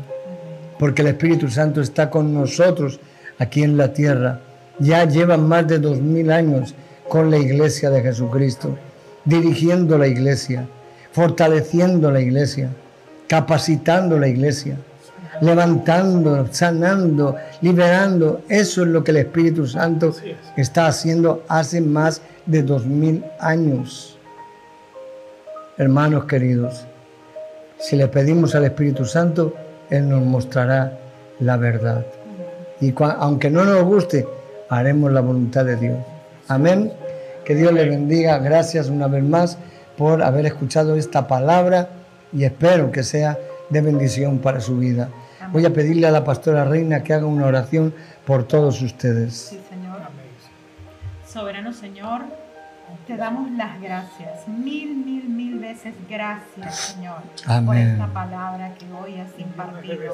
Porque 0.78 1.02
el 1.02 1.10
Espíritu 1.10 1.50
Santo 1.50 1.82
está 1.82 2.10
con 2.10 2.34
nosotros 2.34 3.00
aquí 3.38 3.64
en 3.64 3.76
la 3.78 3.92
tierra 3.92 4.40
ya 4.80 5.06
llevan 5.06 5.48
más 5.48 5.68
de 5.68 5.78
dos 5.78 6.00
mil 6.00 6.32
años 6.32 6.74
con 7.08 7.30
la 7.30 7.38
iglesia 7.38 7.90
de 7.90 8.02
Jesucristo, 8.02 8.78
dirigiendo 9.26 9.98
la 9.98 10.08
iglesia, 10.08 10.68
fortaleciendo 11.12 12.12
la 12.12 12.22
iglesia, 12.22 12.70
capacitando 13.28 14.18
la 14.20 14.28
iglesia, 14.28 14.78
levantando, 15.42 16.48
sanando, 16.52 17.36
liberando. 17.62 18.42
Eso 18.50 18.84
es 18.84 18.88
lo 18.90 19.04
que 19.04 19.12
el 19.12 19.18
Espíritu 19.18 19.68
Santo 19.68 20.14
está 20.58 20.88
haciendo 20.88 21.44
hace 21.48 21.82
más 21.82 22.22
de 22.46 22.64
dos 22.64 22.86
mil 22.86 23.24
años. 23.40 24.18
Hermanos 25.78 26.26
queridos, 26.26 26.86
si 27.80 27.96
le 27.96 28.08
pedimos 28.08 28.56
al 28.56 28.66
Espíritu 28.66 29.06
Santo, 29.06 29.54
Él 29.90 30.10
nos 30.10 30.22
mostrará 30.22 31.00
la 31.40 31.56
verdad. 31.56 32.06
Y 32.82 32.94
aunque 32.98 33.50
no 33.50 33.64
nos 33.64 33.84
guste, 33.84 34.28
haremos 34.70 35.12
la 35.12 35.22
voluntad 35.22 35.66
de 35.66 35.76
Dios. 35.78 35.98
Amén. 36.48 36.92
Que 37.46 37.56
Dios 37.56 37.74
le 37.74 37.88
bendiga. 37.88 38.38
Gracias 38.40 38.90
una 38.90 39.08
vez 39.08 39.24
más 39.24 39.58
por 40.00 40.24
haber 40.24 40.46
escuchado 40.46 40.96
esta 40.96 41.28
palabra 41.28 41.90
y 42.32 42.46
espero 42.46 42.90
que 42.90 43.04
sea 43.04 43.38
de 43.70 43.82
bendición 43.82 44.40
para 44.40 44.62
su 44.62 44.78
vida. 44.78 45.10
Voy 45.52 45.66
a 45.66 45.74
pedirle 45.74 46.08
a 46.08 46.12
la 46.12 46.24
pastora 46.24 46.64
Reina 46.64 47.04
que 47.04 47.14
haga 47.14 47.26
una 47.26 47.46
oración 47.46 47.94
por 48.26 48.46
todos 48.46 48.82
ustedes. 48.82 49.34
Sí, 49.34 49.60
Señor. 49.70 50.00
Soberano 51.28 51.74
Señor, 51.74 52.22
te 53.08 53.18
damos 53.18 53.52
las 53.52 53.82
gracias. 53.82 54.48
Mil, 54.48 54.96
mil, 54.96 55.28
mil 55.28 55.60
veces 55.60 55.94
gracias, 56.10 56.76
Señor, 56.76 57.18
por 57.66 57.76
esta 57.76 58.08
palabra 58.08 58.74
que 58.76 58.86
hoy 58.94 59.20
has 59.20 59.38
impartido. 59.38 60.14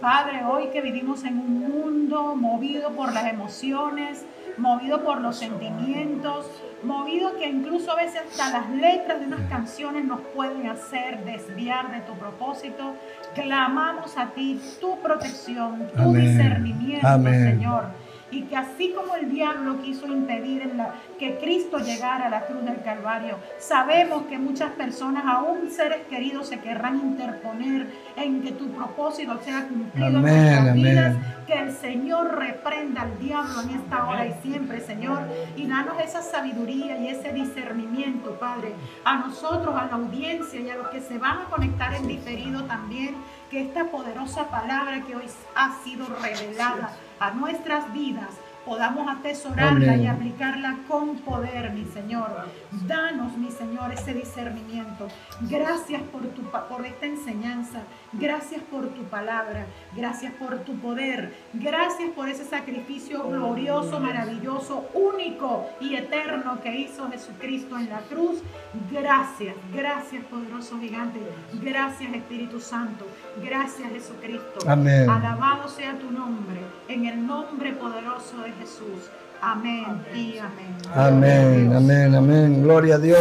Padre, 0.00 0.40
hoy 0.44 0.66
que 0.72 0.80
vivimos 0.80 1.22
en 1.22 1.38
un 1.38 1.60
mundo 1.60 2.34
movido 2.34 2.90
por 2.90 3.12
las 3.12 3.26
emociones, 3.26 4.24
movido 4.56 5.02
por 5.04 5.20
los 5.20 5.36
sentimientos, 5.36 6.46
movido 6.82 7.36
que 7.36 7.48
incluso 7.48 7.92
a 7.92 7.96
veces 7.96 8.22
hasta 8.28 8.50
las 8.50 8.70
letras 8.70 9.20
de 9.20 9.26
unas 9.26 9.48
canciones 9.48 10.04
nos 10.04 10.20
pueden 10.34 10.68
hacer 10.68 11.24
desviar 11.24 11.90
de 11.92 12.00
tu 12.00 12.14
propósito, 12.14 12.94
clamamos 13.34 14.16
a 14.16 14.26
ti 14.30 14.60
tu 14.80 14.98
protección, 15.00 15.88
tu 15.96 16.12
discernimiento, 16.14 17.22
Señor 17.22 18.01
y 18.32 18.42
que 18.44 18.56
así 18.56 18.92
como 18.96 19.14
el 19.14 19.30
diablo 19.30 19.80
quiso 19.82 20.06
impedir 20.06 20.72
que 21.18 21.38
Cristo 21.38 21.78
llegara 21.78 22.26
a 22.26 22.28
la 22.30 22.46
cruz 22.46 22.64
del 22.64 22.82
Calvario, 22.82 23.38
sabemos 23.58 24.24
que 24.24 24.38
muchas 24.38 24.70
personas, 24.72 25.24
aún 25.26 25.70
seres 25.70 26.06
queridos, 26.08 26.48
se 26.48 26.58
querrán 26.58 26.98
interponer 26.98 27.92
en 28.16 28.42
que 28.42 28.52
tu 28.52 28.70
propósito 28.70 29.38
sea 29.42 29.68
cumplido 29.68 30.08
en 30.08 30.22
nuestras 30.22 30.74
vidas. 30.74 31.16
Que 31.46 31.58
el 31.58 31.72
Señor 31.72 32.38
reprenda 32.38 33.02
al 33.02 33.18
diablo 33.18 33.62
en 33.62 33.70
esta 33.70 34.08
hora 34.08 34.26
y 34.26 34.32
siempre, 34.42 34.80
Señor, 34.80 35.20
y 35.56 35.66
danos 35.66 36.00
esa 36.02 36.22
sabiduría 36.22 36.98
y 36.98 37.08
ese 37.08 37.32
discernimiento, 37.32 38.38
Padre, 38.38 38.72
a 39.04 39.16
nosotros, 39.16 39.74
a 39.76 39.86
la 39.86 39.94
audiencia 39.94 40.60
y 40.60 40.70
a 40.70 40.76
los 40.76 40.88
que 40.88 41.00
se 41.00 41.18
van 41.18 41.38
a 41.38 41.44
conectar 41.46 41.92
en 41.94 42.06
diferido 42.06 42.64
también, 42.64 43.16
que 43.50 43.60
esta 43.60 43.84
poderosa 43.84 44.48
palabra 44.48 45.02
que 45.02 45.14
hoy 45.16 45.26
ha 45.54 45.82
sido 45.82 46.06
revelada 46.22 46.96
a 47.22 47.30
nuestras 47.30 47.92
vidas 47.92 48.30
podamos 48.64 49.08
atesorarla 49.08 49.96
y 49.96 50.06
aplicarla 50.06 50.78
con 50.88 51.16
poder, 51.18 51.72
mi 51.72 51.84
Señor. 51.84 52.46
Danos, 52.86 53.36
mi 53.36 53.50
Señor, 53.50 53.92
ese 53.92 54.14
discernimiento. 54.14 55.08
Gracias 55.42 56.02
por, 56.02 56.22
tu, 56.28 56.42
por 56.42 56.86
esta 56.86 57.06
enseñanza. 57.06 57.82
Gracias 58.12 58.62
por 58.62 58.88
tu 58.88 59.02
palabra. 59.04 59.66
Gracias 59.96 60.32
por 60.34 60.58
tu 60.60 60.76
poder. 60.76 61.34
Gracias 61.52 62.10
por 62.10 62.28
ese 62.28 62.44
sacrificio 62.44 63.22
glorioso, 63.28 64.00
maravilloso, 64.00 64.88
único 64.94 65.66
y 65.80 65.96
eterno 65.96 66.60
que 66.62 66.74
hizo 66.76 67.10
Jesucristo 67.10 67.76
en 67.78 67.90
la 67.90 68.00
cruz. 68.00 68.42
Gracias, 68.90 69.54
gracias, 69.74 70.24
poderoso 70.24 70.78
gigante. 70.78 71.20
Gracias, 71.54 72.12
Espíritu 72.14 72.60
Santo. 72.60 73.06
Gracias, 73.42 73.90
Jesucristo. 73.90 74.60
Amén. 74.68 75.08
Alabado 75.08 75.68
sea 75.68 75.98
tu 75.98 76.10
nombre. 76.10 76.60
En 76.88 77.06
el 77.06 77.26
nombre 77.26 77.72
poderoso 77.72 78.44
Jesús. 78.58 79.10
Amén 79.40 80.04
y 80.14 80.38
amén. 80.38 80.76
Amén, 80.94 81.72
amén, 81.74 82.14
amén. 82.14 82.62
Gloria 82.62 82.94
a 82.94 82.98
Dios. 82.98 83.18